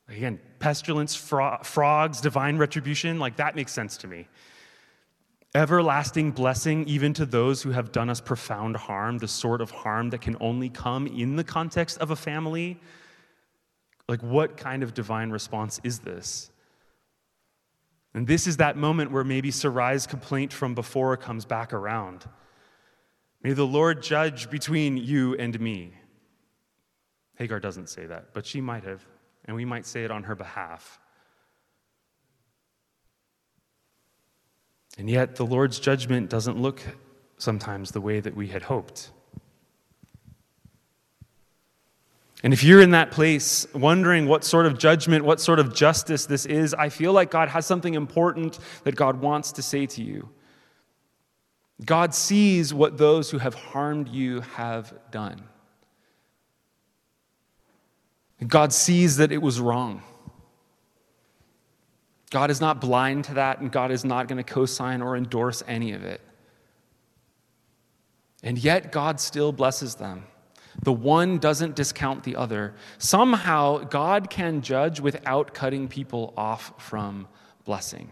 Again, 0.08 0.40
pestilence, 0.58 1.14
fro- 1.14 1.58
frogs, 1.62 2.22
divine 2.22 2.56
retribution, 2.56 3.18
like 3.18 3.36
that 3.36 3.56
makes 3.56 3.74
sense 3.74 3.98
to 3.98 4.06
me. 4.06 4.26
Everlasting 5.54 6.30
blessing, 6.30 6.88
even 6.88 7.12
to 7.12 7.26
those 7.26 7.60
who 7.60 7.72
have 7.72 7.92
done 7.92 8.08
us 8.08 8.22
profound 8.22 8.74
harm, 8.74 9.18
the 9.18 9.28
sort 9.28 9.60
of 9.60 9.70
harm 9.70 10.08
that 10.08 10.22
can 10.22 10.38
only 10.40 10.70
come 10.70 11.06
in 11.06 11.36
the 11.36 11.44
context 11.44 11.98
of 11.98 12.10
a 12.10 12.16
family. 12.16 12.80
Like, 14.08 14.22
what 14.22 14.56
kind 14.56 14.82
of 14.82 14.94
divine 14.94 15.28
response 15.28 15.78
is 15.84 15.98
this? 15.98 16.50
And 18.14 18.26
this 18.26 18.46
is 18.46 18.56
that 18.56 18.78
moment 18.78 19.10
where 19.10 19.24
maybe 19.24 19.50
Sarai's 19.50 20.06
complaint 20.06 20.54
from 20.54 20.74
before 20.74 21.18
comes 21.18 21.44
back 21.44 21.74
around. 21.74 22.24
May 23.46 23.52
the 23.52 23.64
Lord 23.64 24.02
judge 24.02 24.50
between 24.50 24.96
you 24.96 25.36
and 25.36 25.60
me. 25.60 25.92
Hagar 27.36 27.60
doesn't 27.60 27.88
say 27.88 28.04
that, 28.06 28.34
but 28.34 28.44
she 28.44 28.60
might 28.60 28.82
have, 28.82 29.06
and 29.44 29.54
we 29.54 29.64
might 29.64 29.86
say 29.86 30.02
it 30.02 30.10
on 30.10 30.24
her 30.24 30.34
behalf. 30.34 30.98
And 34.98 35.08
yet, 35.08 35.36
the 35.36 35.46
Lord's 35.46 35.78
judgment 35.78 36.28
doesn't 36.28 36.60
look 36.60 36.82
sometimes 37.38 37.92
the 37.92 38.00
way 38.00 38.18
that 38.18 38.34
we 38.34 38.48
had 38.48 38.64
hoped. 38.64 39.12
And 42.42 42.52
if 42.52 42.64
you're 42.64 42.82
in 42.82 42.90
that 42.90 43.12
place 43.12 43.72
wondering 43.72 44.26
what 44.26 44.42
sort 44.42 44.66
of 44.66 44.76
judgment, 44.76 45.24
what 45.24 45.40
sort 45.40 45.60
of 45.60 45.72
justice 45.72 46.26
this 46.26 46.46
is, 46.46 46.74
I 46.74 46.88
feel 46.88 47.12
like 47.12 47.30
God 47.30 47.48
has 47.50 47.64
something 47.64 47.94
important 47.94 48.58
that 48.82 48.96
God 48.96 49.20
wants 49.20 49.52
to 49.52 49.62
say 49.62 49.86
to 49.86 50.02
you. 50.02 50.30
God 51.84 52.14
sees 52.14 52.72
what 52.72 52.96
those 52.96 53.30
who 53.30 53.38
have 53.38 53.54
harmed 53.54 54.08
you 54.08 54.40
have 54.40 54.94
done. 55.10 55.42
God 58.46 58.72
sees 58.72 59.16
that 59.16 59.32
it 59.32 59.42
was 59.42 59.60
wrong. 59.60 60.02
God 62.30 62.50
is 62.50 62.60
not 62.60 62.80
blind 62.80 63.24
to 63.24 63.34
that, 63.34 63.60
and 63.60 63.70
God 63.70 63.90
is 63.90 64.04
not 64.04 64.28
going 64.28 64.38
to 64.38 64.42
co 64.44 64.66
sign 64.66 65.00
or 65.00 65.16
endorse 65.16 65.62
any 65.66 65.92
of 65.92 66.02
it. 66.02 66.20
And 68.42 68.58
yet, 68.58 68.92
God 68.92 69.20
still 69.20 69.52
blesses 69.52 69.94
them. 69.94 70.24
The 70.82 70.92
one 70.92 71.38
doesn't 71.38 71.74
discount 71.74 72.24
the 72.24 72.36
other. 72.36 72.74
Somehow, 72.98 73.78
God 73.78 74.28
can 74.28 74.60
judge 74.60 75.00
without 75.00 75.54
cutting 75.54 75.88
people 75.88 76.34
off 76.36 76.72
from 76.78 77.28
blessing. 77.64 78.10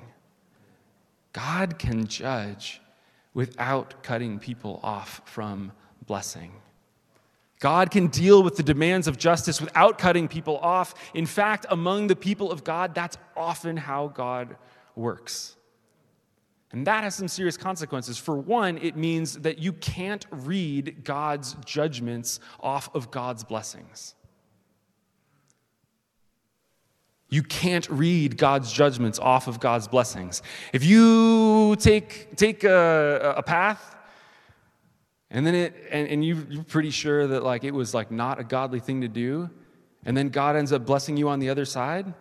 God 1.32 1.78
can 1.78 2.06
judge 2.06 2.80
without 3.34 4.02
cutting 4.02 4.38
people 4.38 4.80
off 4.82 5.20
from 5.24 5.72
blessing. 6.06 6.52
God 7.60 7.90
can 7.90 8.08
deal 8.08 8.42
with 8.42 8.56
the 8.56 8.62
demands 8.62 9.08
of 9.08 9.18
justice 9.18 9.60
without 9.60 9.98
cutting 9.98 10.28
people 10.28 10.58
off. 10.58 10.94
In 11.14 11.26
fact, 11.26 11.66
among 11.70 12.06
the 12.06 12.16
people 12.16 12.50
of 12.50 12.62
God, 12.62 12.94
that's 12.94 13.16
often 13.36 13.76
how 13.76 14.08
God 14.08 14.56
works. 14.94 15.56
And 16.72 16.86
that 16.86 17.04
has 17.04 17.14
some 17.14 17.28
serious 17.28 17.56
consequences. 17.56 18.18
For 18.18 18.36
one, 18.36 18.78
it 18.78 18.96
means 18.96 19.38
that 19.38 19.58
you 19.58 19.72
can't 19.72 20.26
read 20.30 21.04
God's 21.04 21.56
judgments 21.64 22.40
off 22.60 22.94
of 22.94 23.10
God's 23.10 23.44
blessings. 23.44 24.14
You 27.34 27.42
can't 27.42 27.88
read 27.90 28.36
God's 28.36 28.72
judgments 28.72 29.18
off 29.18 29.48
of 29.48 29.60
God's 29.60 29.88
blessings. 29.88 30.42
If 30.72 30.84
you 30.84 31.76
take, 31.76 32.36
take 32.36 32.64
a, 32.64 33.34
a 33.36 33.42
path 33.42 33.94
and 35.34 35.44
then 35.44 35.54
it 35.56 35.74
and, 35.90 36.08
and 36.08 36.24
you, 36.24 36.46
you're 36.48 36.62
pretty 36.62 36.90
sure 36.90 37.26
that 37.26 37.42
like 37.42 37.64
it 37.64 37.72
was 37.72 37.92
like 37.92 38.12
not 38.12 38.38
a 38.38 38.44
godly 38.44 38.78
thing 38.78 39.00
to 39.00 39.08
do, 39.08 39.50
and 40.04 40.16
then 40.16 40.28
God 40.28 40.54
ends 40.54 40.72
up 40.72 40.86
blessing 40.86 41.16
you 41.16 41.28
on 41.28 41.40
the 41.40 41.50
other 41.50 41.64
side, 41.64 42.14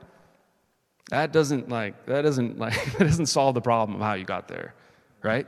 that 1.11 1.31
doesn't 1.31 1.69
like 1.69 2.07
that 2.07 2.23
doesn't 2.23 2.57
like 2.65 2.73
that 2.97 3.05
doesn't 3.05 3.27
solve 3.27 3.53
the 3.53 3.61
problem 3.61 4.01
of 4.01 4.01
how 4.01 4.15
you 4.15 4.25
got 4.25 4.47
there, 4.47 4.73
right? 5.21 5.45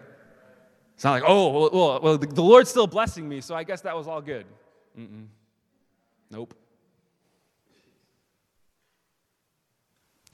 It's 0.93 1.03
not 1.03 1.13
like 1.13 1.23
oh 1.25 1.69
well, 1.73 1.99
well, 2.01 2.17
the 2.19 2.43
Lord's 2.43 2.69
still 2.69 2.87
blessing 2.87 3.27
me, 3.27 3.41
so 3.41 3.55
I 3.55 3.63
guess 3.63 3.81
that 3.81 3.97
was 3.97 4.07
all 4.07 4.21
good. 4.21 4.45
Mm-mm. 4.97 5.25
Nope. 6.29 6.53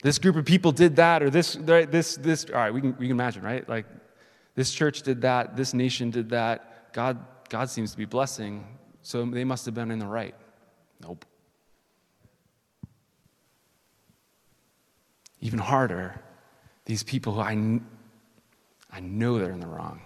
This 0.02 0.18
group 0.18 0.36
of 0.36 0.44
people 0.44 0.72
did 0.72 0.96
that, 0.96 1.22
or 1.22 1.30
this 1.30 1.56
right, 1.56 1.90
this 1.90 2.16
this. 2.16 2.44
All 2.50 2.56
right, 2.56 2.74
we 2.74 2.80
can 2.80 2.90
we 2.98 3.06
can 3.06 3.12
imagine, 3.12 3.42
right? 3.42 3.66
Like 3.68 3.86
this 4.54 4.72
church 4.72 5.02
did 5.02 5.22
that, 5.22 5.56
this 5.56 5.72
nation 5.72 6.10
did 6.10 6.30
that. 6.30 6.92
God 6.92 7.24
God 7.48 7.70
seems 7.70 7.92
to 7.92 7.96
be 7.96 8.04
blessing, 8.04 8.66
so 9.02 9.24
they 9.24 9.44
must 9.44 9.64
have 9.64 9.74
been 9.74 9.90
in 9.90 9.98
the 9.98 10.06
right. 10.06 10.34
Nope. 11.00 11.24
Even 15.40 15.58
harder, 15.58 16.20
these 16.84 17.02
people 17.02 17.34
who 17.34 17.40
I, 17.40 17.80
I 18.92 19.00
know 19.00 19.38
they're 19.38 19.50
in 19.50 19.60
the 19.60 19.66
wrong. 19.66 20.00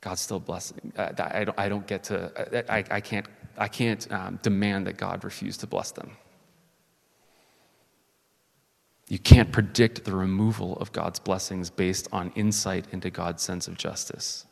God's 0.00 0.20
still 0.20 0.40
blessing. 0.40 0.92
Uh, 0.96 1.12
I, 1.18 1.44
don't, 1.44 1.58
I 1.58 1.68
don't 1.68 1.86
get 1.86 2.04
to, 2.04 2.30
I, 2.70 2.84
I 2.90 3.00
can't, 3.00 3.26
I 3.56 3.68
can't 3.68 4.12
um, 4.12 4.38
demand 4.42 4.86
that 4.86 4.98
God 4.98 5.24
refuse 5.24 5.56
to 5.58 5.66
bless 5.66 5.92
them. 5.92 6.16
You 9.08 9.18
can't 9.18 9.52
predict 9.52 10.04
the 10.04 10.14
removal 10.14 10.76
of 10.78 10.92
God's 10.92 11.18
blessings 11.18 11.70
based 11.70 12.08
on 12.12 12.32
insight 12.34 12.86
into 12.90 13.10
God's 13.10 13.42
sense 13.42 13.68
of 13.68 13.76
justice. 13.76 14.46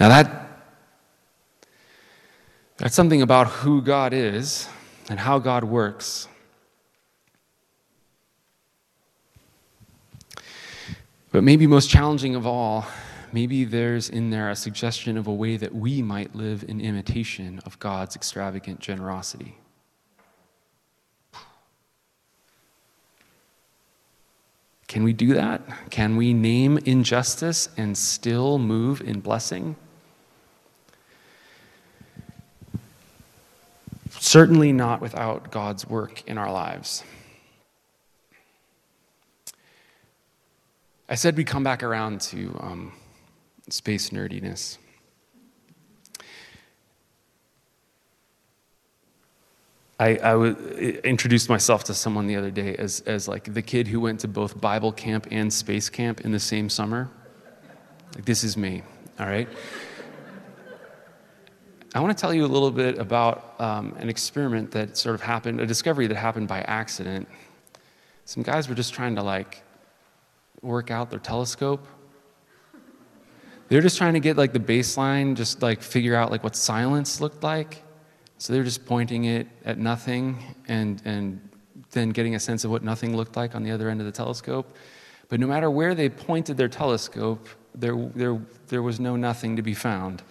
Now, 0.00 0.08
that 0.08 0.42
that's 2.78 2.96
something 2.96 3.22
about 3.22 3.46
who 3.46 3.80
God 3.80 4.12
is 4.12 4.68
and 5.08 5.20
how 5.20 5.38
God 5.38 5.62
works. 5.62 6.26
But 11.30 11.44
maybe 11.44 11.68
most 11.68 11.88
challenging 11.88 12.34
of 12.34 12.46
all, 12.46 12.84
maybe 13.32 13.64
there's 13.64 14.08
in 14.08 14.30
there 14.30 14.50
a 14.50 14.56
suggestion 14.56 15.16
of 15.16 15.26
a 15.26 15.32
way 15.32 15.56
that 15.56 15.74
we 15.74 16.02
might 16.02 16.34
live 16.34 16.64
in 16.68 16.80
imitation 16.80 17.60
of 17.64 17.78
God's 17.78 18.16
extravagant 18.16 18.80
generosity. 18.80 19.56
Can 24.92 25.04
we 25.04 25.14
do 25.14 25.32
that? 25.32 25.62
Can 25.88 26.16
we 26.16 26.34
name 26.34 26.76
injustice 26.84 27.70
and 27.78 27.96
still 27.96 28.58
move 28.58 29.00
in 29.00 29.20
blessing? 29.20 29.74
Certainly 34.10 34.74
not 34.74 35.00
without 35.00 35.50
God's 35.50 35.88
work 35.88 36.22
in 36.28 36.36
our 36.36 36.52
lives. 36.52 37.04
I 41.08 41.14
said 41.14 41.36
we'd 41.36 41.46
come 41.46 41.64
back 41.64 41.82
around 41.82 42.20
to 42.22 42.54
um, 42.60 42.92
space 43.72 44.10
nerdiness. 44.10 44.76
I, 49.98 50.16
I 50.16 50.36
introduced 51.04 51.48
myself 51.48 51.84
to 51.84 51.94
someone 51.94 52.26
the 52.26 52.36
other 52.36 52.50
day 52.50 52.74
as, 52.76 53.00
as 53.06 53.28
like 53.28 53.54
the 53.54 53.62
kid 53.62 53.88
who 53.88 53.98
went 53.98 54.20
to 54.20 54.28
both 54.28 54.60
Bible 54.60 54.92
camp 54.92 55.26
and 55.30 55.50
space 55.50 55.88
camp 55.88 56.20
in 56.20 56.32
the 56.32 56.40
same 56.40 56.68
summer. 56.68 57.08
Like, 58.14 58.26
this 58.26 58.44
is 58.44 58.58
me, 58.58 58.82
all 59.18 59.26
right? 59.26 59.48
I 61.94 62.00
want 62.00 62.16
to 62.16 62.20
tell 62.20 62.34
you 62.34 62.44
a 62.44 62.52
little 62.52 62.70
bit 62.70 62.98
about 62.98 63.54
um, 63.58 63.94
an 63.98 64.10
experiment 64.10 64.70
that 64.72 64.98
sort 64.98 65.14
of 65.14 65.22
happened, 65.22 65.60
a 65.60 65.66
discovery 65.66 66.06
that 66.08 66.16
happened 66.16 66.48
by 66.48 66.60
accident. 66.62 67.26
Some 68.26 68.42
guys 68.42 68.68
were 68.68 68.74
just 68.74 68.92
trying 68.92 69.14
to 69.16 69.22
like 69.22 69.62
work 70.60 70.90
out 70.90 71.08
their 71.10 71.20
telescope. 71.20 71.86
They 73.72 73.78
were 73.78 73.82
just 73.82 73.96
trying 73.96 74.12
to 74.12 74.20
get 74.20 74.36
like 74.36 74.52
the 74.52 74.60
baseline, 74.60 75.34
just 75.34 75.62
like 75.62 75.80
figure 75.80 76.14
out 76.14 76.30
like 76.30 76.44
what 76.44 76.54
silence 76.54 77.22
looked 77.22 77.42
like. 77.42 77.82
So 78.36 78.52
they're 78.52 78.64
just 78.64 78.84
pointing 78.84 79.24
it 79.24 79.46
at 79.64 79.78
nothing 79.78 80.36
and, 80.68 81.00
and 81.06 81.40
then 81.92 82.10
getting 82.10 82.34
a 82.34 82.38
sense 82.38 82.64
of 82.64 82.70
what 82.70 82.84
nothing 82.84 83.16
looked 83.16 83.34
like 83.34 83.54
on 83.54 83.62
the 83.62 83.70
other 83.70 83.88
end 83.88 83.98
of 83.98 84.04
the 84.04 84.12
telescope. 84.12 84.76
But 85.30 85.40
no 85.40 85.46
matter 85.46 85.70
where 85.70 85.94
they 85.94 86.10
pointed 86.10 86.58
their 86.58 86.68
telescope, 86.68 87.48
there, 87.74 87.96
there, 88.14 88.38
there 88.66 88.82
was 88.82 89.00
no 89.00 89.16
nothing 89.16 89.56
to 89.56 89.62
be 89.62 89.72
found 89.72 90.22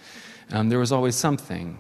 um, 0.51 0.69
there 0.69 0.77
was 0.77 0.91
always 0.91 1.15
something. 1.15 1.79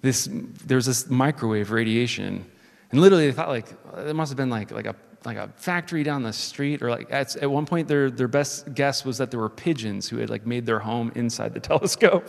This, 0.00 0.28
there 0.30 0.76
was 0.76 0.86
this 0.86 1.10
microwave 1.10 1.72
radiation. 1.72 2.48
And 2.92 3.00
literally, 3.00 3.26
they 3.26 3.32
thought 3.32 3.48
like 3.48 3.66
it 3.96 4.14
must 4.14 4.30
have 4.30 4.36
been 4.36 4.50
like, 4.50 4.70
like, 4.70 4.86
a, 4.86 4.94
like 5.24 5.36
a 5.36 5.48
factory 5.56 6.02
down 6.02 6.22
the 6.22 6.32
street. 6.32 6.82
Or 6.82 6.90
like 6.90 7.10
at, 7.10 7.36
at 7.36 7.50
one 7.50 7.66
point, 7.66 7.88
their, 7.88 8.10
their 8.10 8.28
best 8.28 8.74
guess 8.74 9.04
was 9.04 9.18
that 9.18 9.30
there 9.30 9.40
were 9.40 9.48
pigeons 9.48 10.08
who 10.08 10.18
had 10.18 10.30
like 10.30 10.46
made 10.46 10.66
their 10.66 10.78
home 10.78 11.12
inside 11.14 11.54
the 11.54 11.60
telescope. 11.72 12.28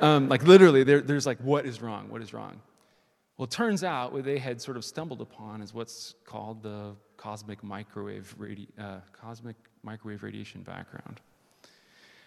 um, 0.00 0.28
like 0.28 0.44
literally, 0.44 0.84
there's 0.84 1.26
like, 1.26 1.38
what 1.38 1.66
is 1.66 1.82
wrong? 1.82 2.08
What 2.08 2.22
is 2.22 2.32
wrong? 2.32 2.60
Well, 3.36 3.44
it 3.44 3.50
turns 3.50 3.84
out 3.84 4.12
what 4.12 4.24
they 4.24 4.38
had 4.38 4.62
sort 4.62 4.78
of 4.78 4.84
stumbled 4.84 5.20
upon 5.20 5.60
is 5.60 5.74
what's 5.74 6.14
called 6.24 6.62
the 6.62 6.94
cosmic 7.18 7.62
microwave, 7.62 8.34
radi- 8.38 8.68
uh, 8.78 9.00
cosmic 9.12 9.56
microwave 9.82 10.22
radiation 10.22 10.62
background. 10.62 11.20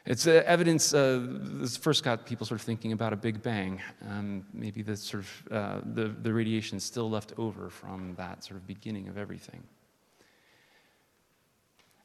It's 0.05 0.27
uh, 0.27 0.43
evidence, 0.45 0.93
uh, 0.93 1.25
this 1.29 1.77
first 1.77 2.03
got 2.03 2.25
people 2.25 2.45
sort 2.45 2.59
of 2.59 2.65
thinking 2.65 2.93
about 2.93 3.13
a 3.13 3.15
Big 3.15 3.41
Bang. 3.43 3.81
Um, 4.07 4.45
maybe 4.53 4.81
the 4.81 4.95
sort 4.95 5.23
of 5.23 5.53
uh, 5.53 5.81
the, 5.93 6.07
the 6.07 6.33
radiation 6.33 6.79
still 6.79 7.09
left 7.09 7.33
over 7.37 7.69
from 7.69 8.15
that 8.15 8.43
sort 8.43 8.59
of 8.59 8.65
beginning 8.65 9.07
of 9.07 9.17
everything. 9.17 9.63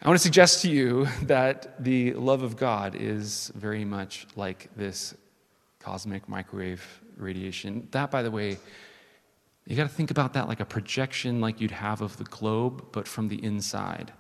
I 0.03 0.09
want 0.09 0.19
to 0.19 0.23
suggest 0.23 0.63
to 0.63 0.71
you 0.71 1.07
that 1.23 1.83
the 1.83 2.13
love 2.15 2.43
of 2.43 2.57
God 2.57 2.95
is 2.95 3.51
very 3.55 3.85
much 3.85 4.27
like 4.37 4.69
this 4.77 5.15
cosmic 5.79 6.29
microwave 6.29 7.03
radiation. 7.17 7.89
That, 7.91 8.11
by 8.11 8.23
the 8.23 8.31
way, 8.31 8.59
you 9.67 9.77
got 9.77 9.85
to 9.85 9.89
think 9.95 10.11
about 10.11 10.35
that 10.35 10.49
like 10.49 10.61
a 10.61 10.65
projection 10.65 11.41
like 11.41 11.61
you'd 11.61 11.71
have 11.71 12.01
of 12.01 12.17
the 12.17 12.25
globe, 12.25 12.87
but 12.93 13.09
from 13.09 13.29
the 13.29 13.43
inside. 13.43 14.13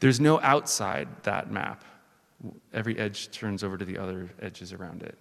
There's 0.00 0.20
no 0.20 0.40
outside 0.40 1.08
that 1.24 1.50
map. 1.50 1.84
Every 2.72 2.98
edge 2.98 3.30
turns 3.30 3.64
over 3.64 3.76
to 3.76 3.84
the 3.84 3.98
other 3.98 4.30
edges 4.40 4.72
around 4.72 5.02
it. 5.02 5.18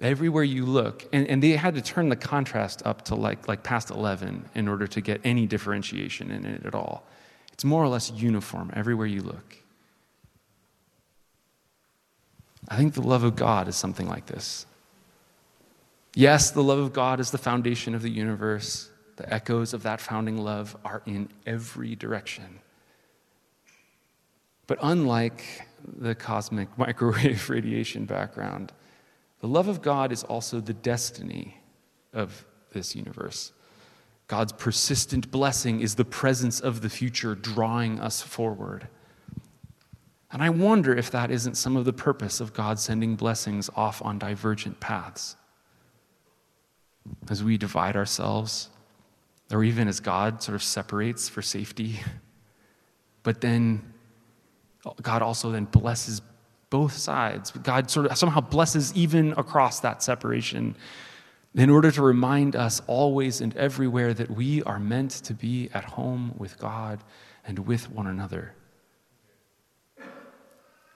Everywhere 0.00 0.44
you 0.44 0.64
look, 0.64 1.08
and, 1.12 1.26
and 1.26 1.42
they 1.42 1.50
had 1.50 1.74
to 1.74 1.82
turn 1.82 2.08
the 2.08 2.16
contrast 2.16 2.82
up 2.84 3.02
to 3.06 3.16
like, 3.16 3.48
like 3.48 3.64
past 3.64 3.90
11 3.90 4.48
in 4.54 4.68
order 4.68 4.86
to 4.86 5.00
get 5.00 5.20
any 5.24 5.46
differentiation 5.46 6.30
in 6.30 6.44
it 6.46 6.64
at 6.64 6.74
all. 6.74 7.04
It's 7.58 7.64
more 7.64 7.82
or 7.82 7.88
less 7.88 8.12
uniform 8.12 8.70
everywhere 8.72 9.08
you 9.08 9.20
look. 9.20 9.56
I 12.68 12.76
think 12.76 12.94
the 12.94 13.02
love 13.02 13.24
of 13.24 13.34
God 13.34 13.66
is 13.66 13.74
something 13.74 14.06
like 14.06 14.26
this. 14.26 14.64
Yes, 16.14 16.52
the 16.52 16.62
love 16.62 16.78
of 16.78 16.92
God 16.92 17.18
is 17.18 17.32
the 17.32 17.38
foundation 17.38 17.96
of 17.96 18.02
the 18.02 18.10
universe. 18.10 18.90
The 19.16 19.34
echoes 19.34 19.74
of 19.74 19.82
that 19.82 20.00
founding 20.00 20.38
love 20.38 20.76
are 20.84 21.02
in 21.04 21.30
every 21.46 21.96
direction. 21.96 22.60
But 24.68 24.78
unlike 24.80 25.42
the 25.84 26.14
cosmic 26.14 26.68
microwave 26.78 27.50
radiation 27.50 28.04
background, 28.04 28.70
the 29.40 29.48
love 29.48 29.66
of 29.66 29.82
God 29.82 30.12
is 30.12 30.22
also 30.22 30.60
the 30.60 30.74
destiny 30.74 31.56
of 32.12 32.46
this 32.70 32.94
universe. 32.94 33.50
God's 34.28 34.52
persistent 34.52 35.30
blessing 35.30 35.80
is 35.80 35.94
the 35.94 36.04
presence 36.04 36.60
of 36.60 36.82
the 36.82 36.90
future 36.90 37.34
drawing 37.34 37.98
us 37.98 38.20
forward. 38.20 38.86
And 40.30 40.42
I 40.42 40.50
wonder 40.50 40.94
if 40.94 41.10
that 41.10 41.30
isn't 41.30 41.56
some 41.56 41.76
of 41.76 41.86
the 41.86 41.94
purpose 41.94 42.38
of 42.38 42.52
God 42.52 42.78
sending 42.78 43.16
blessings 43.16 43.70
off 43.74 44.02
on 44.02 44.18
divergent 44.18 44.78
paths. 44.80 45.36
As 47.30 47.42
we 47.42 47.56
divide 47.56 47.96
ourselves, 47.96 48.68
or 49.50 49.64
even 49.64 49.88
as 49.88 49.98
God 49.98 50.42
sort 50.42 50.54
of 50.54 50.62
separates 50.62 51.30
for 51.30 51.40
safety, 51.40 52.00
but 53.22 53.40
then 53.40 53.94
God 55.00 55.22
also 55.22 55.50
then 55.50 55.64
blesses 55.64 56.20
both 56.68 56.92
sides. 56.92 57.50
God 57.50 57.90
sort 57.90 58.06
of 58.06 58.18
somehow 58.18 58.42
blesses 58.42 58.92
even 58.94 59.32
across 59.38 59.80
that 59.80 60.02
separation 60.02 60.76
in 61.58 61.70
order 61.70 61.90
to 61.90 62.02
remind 62.02 62.54
us 62.54 62.80
always 62.86 63.40
and 63.40 63.56
everywhere 63.56 64.14
that 64.14 64.30
we 64.30 64.62
are 64.62 64.78
meant 64.78 65.10
to 65.10 65.34
be 65.34 65.68
at 65.74 65.84
home 65.84 66.34
with 66.36 66.58
God 66.58 67.02
and 67.44 67.58
with 67.60 67.90
one 67.90 68.06
another. 68.06 68.54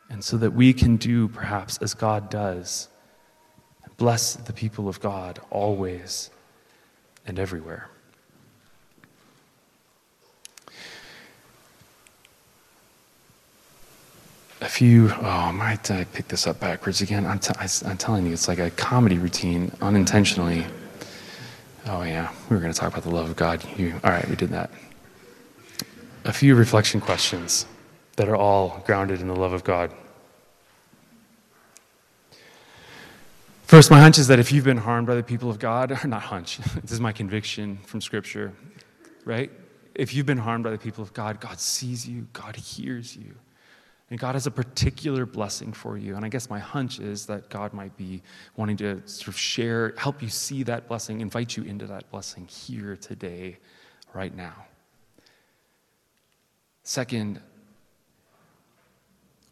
And 0.08 0.22
so 0.22 0.36
that 0.36 0.52
we 0.52 0.72
can 0.72 0.96
do 0.96 1.28
perhaps 1.28 1.78
as 1.78 1.94
God 1.94 2.30
does 2.30 2.88
bless 3.96 4.34
the 4.34 4.52
people 4.52 4.88
of 4.88 4.98
God 5.00 5.38
always 5.50 6.30
and 7.24 7.38
everywhere. 7.38 7.88
A 14.62 14.68
few, 14.68 15.10
oh, 15.10 15.52
might 15.52 15.90
I 15.90 16.04
pick 16.04 16.28
this 16.28 16.46
up 16.46 16.60
backwards 16.60 17.00
again? 17.00 17.26
I'm, 17.26 17.40
t- 17.40 17.52
I'm 17.84 17.96
telling 17.96 18.26
you, 18.26 18.32
it's 18.32 18.46
like 18.46 18.60
a 18.60 18.70
comedy 18.70 19.18
routine 19.18 19.72
unintentionally. 19.80 20.64
Oh, 21.86 22.02
yeah, 22.02 22.30
we 22.48 22.54
were 22.54 22.62
going 22.62 22.72
to 22.72 22.78
talk 22.78 22.92
about 22.92 23.02
the 23.02 23.10
love 23.10 23.28
of 23.28 23.34
God. 23.34 23.64
You, 23.76 24.00
all 24.04 24.10
right, 24.10 24.26
we 24.28 24.36
did 24.36 24.50
that. 24.50 24.70
A 26.24 26.32
few 26.32 26.54
reflection 26.54 27.00
questions 27.00 27.66
that 28.14 28.28
are 28.28 28.36
all 28.36 28.80
grounded 28.86 29.20
in 29.20 29.26
the 29.26 29.34
love 29.34 29.52
of 29.52 29.64
God. 29.64 29.92
First, 33.64 33.90
my 33.90 33.98
hunch 33.98 34.18
is 34.18 34.28
that 34.28 34.38
if 34.38 34.52
you've 34.52 34.64
been 34.64 34.76
harmed 34.76 35.08
by 35.08 35.16
the 35.16 35.24
people 35.24 35.50
of 35.50 35.58
God, 35.58 35.90
or 35.90 36.06
not 36.06 36.22
hunch, 36.22 36.58
this 36.82 36.92
is 36.92 37.00
my 37.00 37.10
conviction 37.10 37.78
from 37.78 38.00
Scripture, 38.00 38.52
right? 39.24 39.50
If 39.96 40.14
you've 40.14 40.26
been 40.26 40.38
harmed 40.38 40.62
by 40.62 40.70
the 40.70 40.78
people 40.78 41.02
of 41.02 41.12
God, 41.12 41.40
God 41.40 41.58
sees 41.58 42.08
you, 42.08 42.28
God 42.32 42.54
hears 42.54 43.16
you. 43.16 43.34
And 44.12 44.20
God 44.20 44.34
has 44.34 44.46
a 44.46 44.50
particular 44.50 45.24
blessing 45.24 45.72
for 45.72 45.96
you. 45.96 46.16
And 46.16 46.22
I 46.22 46.28
guess 46.28 46.50
my 46.50 46.58
hunch 46.58 47.00
is 47.00 47.24
that 47.24 47.48
God 47.48 47.72
might 47.72 47.96
be 47.96 48.20
wanting 48.56 48.76
to 48.76 49.00
sort 49.08 49.28
of 49.28 49.38
share, 49.38 49.94
help 49.96 50.20
you 50.20 50.28
see 50.28 50.62
that 50.64 50.86
blessing, 50.86 51.22
invite 51.22 51.56
you 51.56 51.62
into 51.62 51.86
that 51.86 52.10
blessing 52.10 52.46
here 52.46 52.94
today, 52.94 53.56
right 54.12 54.36
now. 54.36 54.66
Second, 56.82 57.40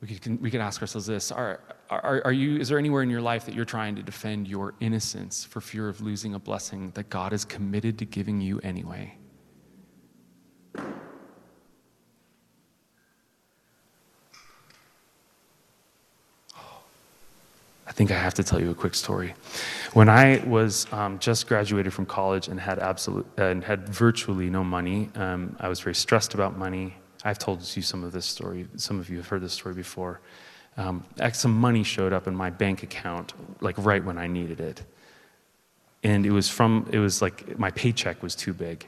we 0.02 0.08
could, 0.08 0.42
we 0.42 0.50
could 0.50 0.60
ask 0.60 0.82
ourselves 0.82 1.06
this 1.06 1.32
are, 1.32 1.60
are, 1.88 2.20
are 2.26 2.32
you, 2.32 2.58
Is 2.58 2.68
there 2.68 2.78
anywhere 2.78 3.02
in 3.02 3.08
your 3.08 3.22
life 3.22 3.46
that 3.46 3.54
you're 3.54 3.64
trying 3.64 3.96
to 3.96 4.02
defend 4.02 4.46
your 4.46 4.74
innocence 4.80 5.42
for 5.42 5.62
fear 5.62 5.88
of 5.88 6.02
losing 6.02 6.34
a 6.34 6.38
blessing 6.38 6.90
that 6.96 7.08
God 7.08 7.32
is 7.32 7.46
committed 7.46 7.98
to 8.00 8.04
giving 8.04 8.42
you 8.42 8.60
anyway? 8.62 9.16
I 17.90 17.92
think 17.92 18.12
I 18.12 18.18
have 18.18 18.34
to 18.34 18.44
tell 18.44 18.60
you 18.60 18.70
a 18.70 18.74
quick 18.74 18.94
story. 18.94 19.34
When 19.94 20.08
I 20.08 20.40
was 20.46 20.86
um, 20.92 21.18
just 21.18 21.48
graduated 21.48 21.92
from 21.92 22.06
college 22.06 22.46
and 22.46 22.60
had 22.60 22.78
absolute 22.78 23.26
uh, 23.36 23.46
and 23.46 23.64
had 23.64 23.88
virtually 23.88 24.48
no 24.48 24.62
money, 24.62 25.10
um, 25.16 25.56
I 25.58 25.68
was 25.68 25.80
very 25.80 25.96
stressed 25.96 26.32
about 26.34 26.56
money. 26.56 26.94
I've 27.24 27.40
told 27.40 27.58
you 27.76 27.82
some 27.82 28.04
of 28.04 28.12
this 28.12 28.26
story. 28.26 28.68
Some 28.76 29.00
of 29.00 29.10
you 29.10 29.16
have 29.16 29.26
heard 29.26 29.42
this 29.42 29.54
story 29.54 29.74
before. 29.74 30.20
Um, 30.76 31.04
some 31.32 31.52
money 31.52 31.82
showed 31.82 32.12
up 32.12 32.28
in 32.28 32.34
my 32.34 32.48
bank 32.48 32.84
account, 32.84 33.32
like 33.60 33.74
right 33.76 34.04
when 34.04 34.18
I 34.18 34.28
needed 34.28 34.60
it, 34.60 34.84
and 36.04 36.24
it 36.24 36.30
was 36.30 36.48
from. 36.48 36.88
It 36.92 37.00
was 37.00 37.20
like 37.20 37.58
my 37.58 37.72
paycheck 37.72 38.22
was 38.22 38.36
too 38.36 38.54
big, 38.54 38.86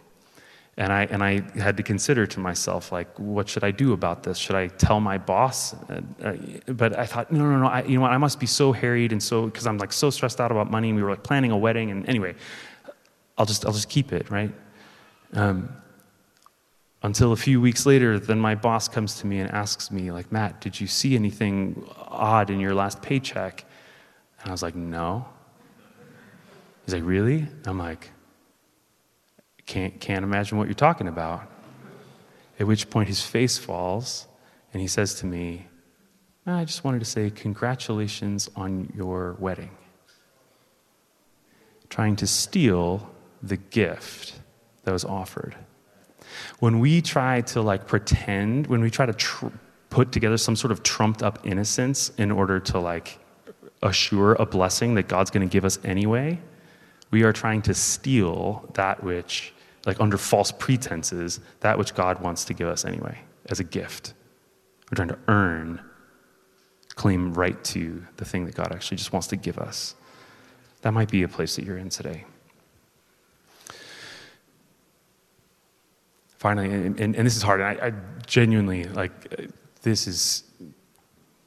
and 0.79 0.91
I, 0.91 1.03
and 1.05 1.23
I 1.23 1.43
had 1.59 1.77
to 1.77 1.83
consider 1.83 2.27
to 2.27 2.41
myself, 2.41 2.93
like, 2.93 3.19
what 3.19 3.47
should 3.47 3.63
I 3.63 3.71
do 3.71 3.93
about 3.93 4.23
this? 4.23 4.39
Should 4.39 4.57
I 4.57 4.69
tell 4.69 5.01
my 5.01 5.19
boss? 5.19 5.75
Uh, 5.75 6.01
uh, 6.23 6.37
but 6.69 6.99
I 6.99 7.05
thought, 7.05 7.31
no, 7.31 7.41
no, 7.41 7.59
no, 7.59 7.67
I, 7.67 7.83
you 7.83 7.97
know 7.97 8.01
what? 8.01 8.11
I 8.11 8.17
must 8.17 8.41
be 8.41 8.47
so 8.47 8.73
harried 8.73 9.13
and 9.13 9.23
so, 9.23 9.47
because 9.47 9.67
I'm 9.67 9.77
like 9.77 9.93
so 9.93 10.09
stressed 10.09 10.41
out 10.41 10.51
about 10.51 10.71
money. 10.71 10.89
And 10.89 10.97
we 10.97 11.03
were 11.03 11.11
like 11.11 11.23
planning 11.23 11.51
a 11.51 11.59
wedding. 11.59 11.91
And 11.91 12.09
anyway, 12.09 12.35
I'll 13.37 13.45
just, 13.45 13.67
I'll 13.67 13.73
just 13.73 13.91
keep 13.91 14.13
it, 14.13 14.31
right? 14.31 14.51
Um, 15.35 15.69
until 17.03 17.33
a 17.33 17.37
few 17.37 17.61
weeks 17.61 17.85
later, 17.85 18.19
then 18.19 18.39
my 18.39 18.55
boss 18.55 18.89
comes 18.89 19.19
to 19.21 19.27
me 19.27 19.41
and 19.41 19.51
asks 19.51 19.91
me, 19.91 20.11
like, 20.11 20.33
Matt, 20.33 20.63
did 20.63 20.81
you 20.81 20.87
see 20.87 21.15
anything 21.17 21.85
odd 21.99 22.49
in 22.49 22.59
your 22.61 22.75
last 22.75 23.03
paycheck? 23.03 23.65
And 24.41 24.49
I 24.49 24.53
was 24.53 24.63
like, 24.63 24.75
no. 24.75 25.27
He's 26.87 26.95
like, 26.95 27.05
really? 27.05 27.47
I'm 27.67 27.79
like, 27.79 28.11
can't, 29.67 30.01
can't 30.01 30.25
imagine 30.25 30.59
what 30.59 30.67
you're 30.67 30.75
talking 30.75 31.09
about. 31.09 31.49
At 32.59 32.67
which 32.67 32.91
point 32.91 33.09
his 33.09 33.23
face 33.23 33.59
falls 33.59 34.27
and 34.73 34.81
he 34.81 34.89
says 34.89 35.15
to 35.17 35.27
me, 35.27 35.67
I 36.47 36.65
just 36.65 36.83
wanted 36.85 36.99
to 36.99 37.05
say 37.05 37.31
congratulations 37.31 38.51
on 38.57 38.93
your 38.97 39.37
wedding. 39.39 39.71
Trying 41.89 42.17
to 42.17 42.27
steal 42.27 43.09
the 43.43 43.57
gift 43.57 44.41
that 44.85 44.93
was 44.93 45.05
offered. 45.05 45.55
When 46.59 46.81
we 46.81 47.01
try 47.03 47.43
to 47.43 47.63
like 47.63 47.87
pretend, 47.87 48.67
when 48.67 48.81
we 48.81 48.91
try 48.91 49.07
to 49.07 49.13
tr- 49.13 49.49
put 49.91 50.11
together 50.11 50.37
some 50.37 50.57
sort 50.57 50.73
of 50.73 50.83
trumped 50.83 51.23
up 51.23 51.47
innocence 51.47 52.11
in 52.19 52.31
order 52.31 52.59
to 52.61 52.79
like 52.79 53.19
assure 53.83 54.35
a 54.35 54.47
blessing 54.47 54.95
that 54.95 55.09
God's 55.09 55.31
going 55.31 55.47
to 55.47 55.53
give 55.53 55.65
us 55.65 55.79
anyway, 55.85 56.41
we 57.11 57.23
are 57.25 57.33
trying 57.33 57.63
to 57.63 57.75
steal 57.75 58.69
that 58.75 59.05
which, 59.05 59.52
like 59.87 60.01
under 60.01 60.17
false 60.17 60.53
pretenses, 60.53 61.41
that 61.61 61.79
which 61.79 61.95
God 61.95 62.21
wants 62.21 62.45
to 62.47 62.55
give 62.55 62.69
us 62.69 62.85
anyway, 62.85 63.19
as 63.47 63.61
a 63.61 63.65
gift. 63.65 64.15
We're 64.91 64.97
trying 64.97 65.09
to 65.09 65.19
earn, 65.29 65.81
claim 66.95 67.35
right 67.35 67.63
to 67.65 68.07
the 68.17 68.25
thing 68.25 68.45
that 68.45 68.55
God 68.55 68.73
actually 68.73 68.99
just 68.99 69.13
wants 69.13 69.27
to 69.29 69.37
give 69.37 69.59
us. 69.59 69.95
That 70.83 70.93
might 70.93 71.11
be 71.11 71.23
a 71.23 71.29
place 71.29 71.57
that 71.57 71.65
you're 71.65 71.79
in 71.79 71.89
today. 71.89 72.25
Finally, 76.39 76.71
and, 76.73 76.99
and, 76.99 77.17
and 77.17 77.27
this 77.27 77.37
is 77.37 77.43
hard, 77.43 77.61
and 77.61 77.81
I, 77.81 77.87
I 77.87 77.93
genuinely, 78.27 78.85
like, 78.85 79.49
this 79.83 80.07
is 80.07 80.45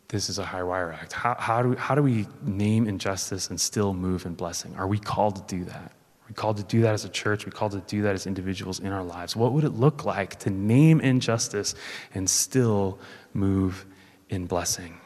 this 0.07 0.29
is 0.29 0.39
a 0.39 0.45
high 0.45 0.63
wire 0.63 0.93
act. 0.93 1.11
How, 1.13 1.36
how, 1.38 1.61
do 1.61 1.75
how 1.75 1.95
do 1.95 2.03
we 2.03 2.27
name 2.41 2.88
injustice 2.88 3.49
and 3.49 3.59
still 3.59 3.93
move 3.93 4.25
in 4.25 4.33
blessing? 4.36 4.75
Are 4.77 4.88
we 4.88 4.99
called 4.99 5.36
to 5.36 5.55
do 5.55 5.65
that? 5.65 5.91
Are 6.26 6.30
we 6.30 6.34
called 6.34 6.57
to 6.57 6.63
do 6.63 6.82
that 6.82 6.93
as 6.93 7.05
a 7.05 7.09
church. 7.09 7.45
We 7.45 7.51
called 7.51 7.73
to 7.73 7.82
do 7.82 8.01
that 8.01 8.15
as 8.15 8.26
individuals 8.26 8.80
in 8.80 8.91
our 8.91 9.03
lives. 9.03 9.36
What 9.36 9.53
would 9.53 9.63
it 9.63 9.73
look 9.73 10.05
like 10.05 10.39
to 10.39 10.49
name 10.49 10.99
injustice 10.99 11.76
and 12.15 12.28
still 12.28 12.97
move 13.34 13.86
in 14.30 14.47
blessing? 14.47 14.99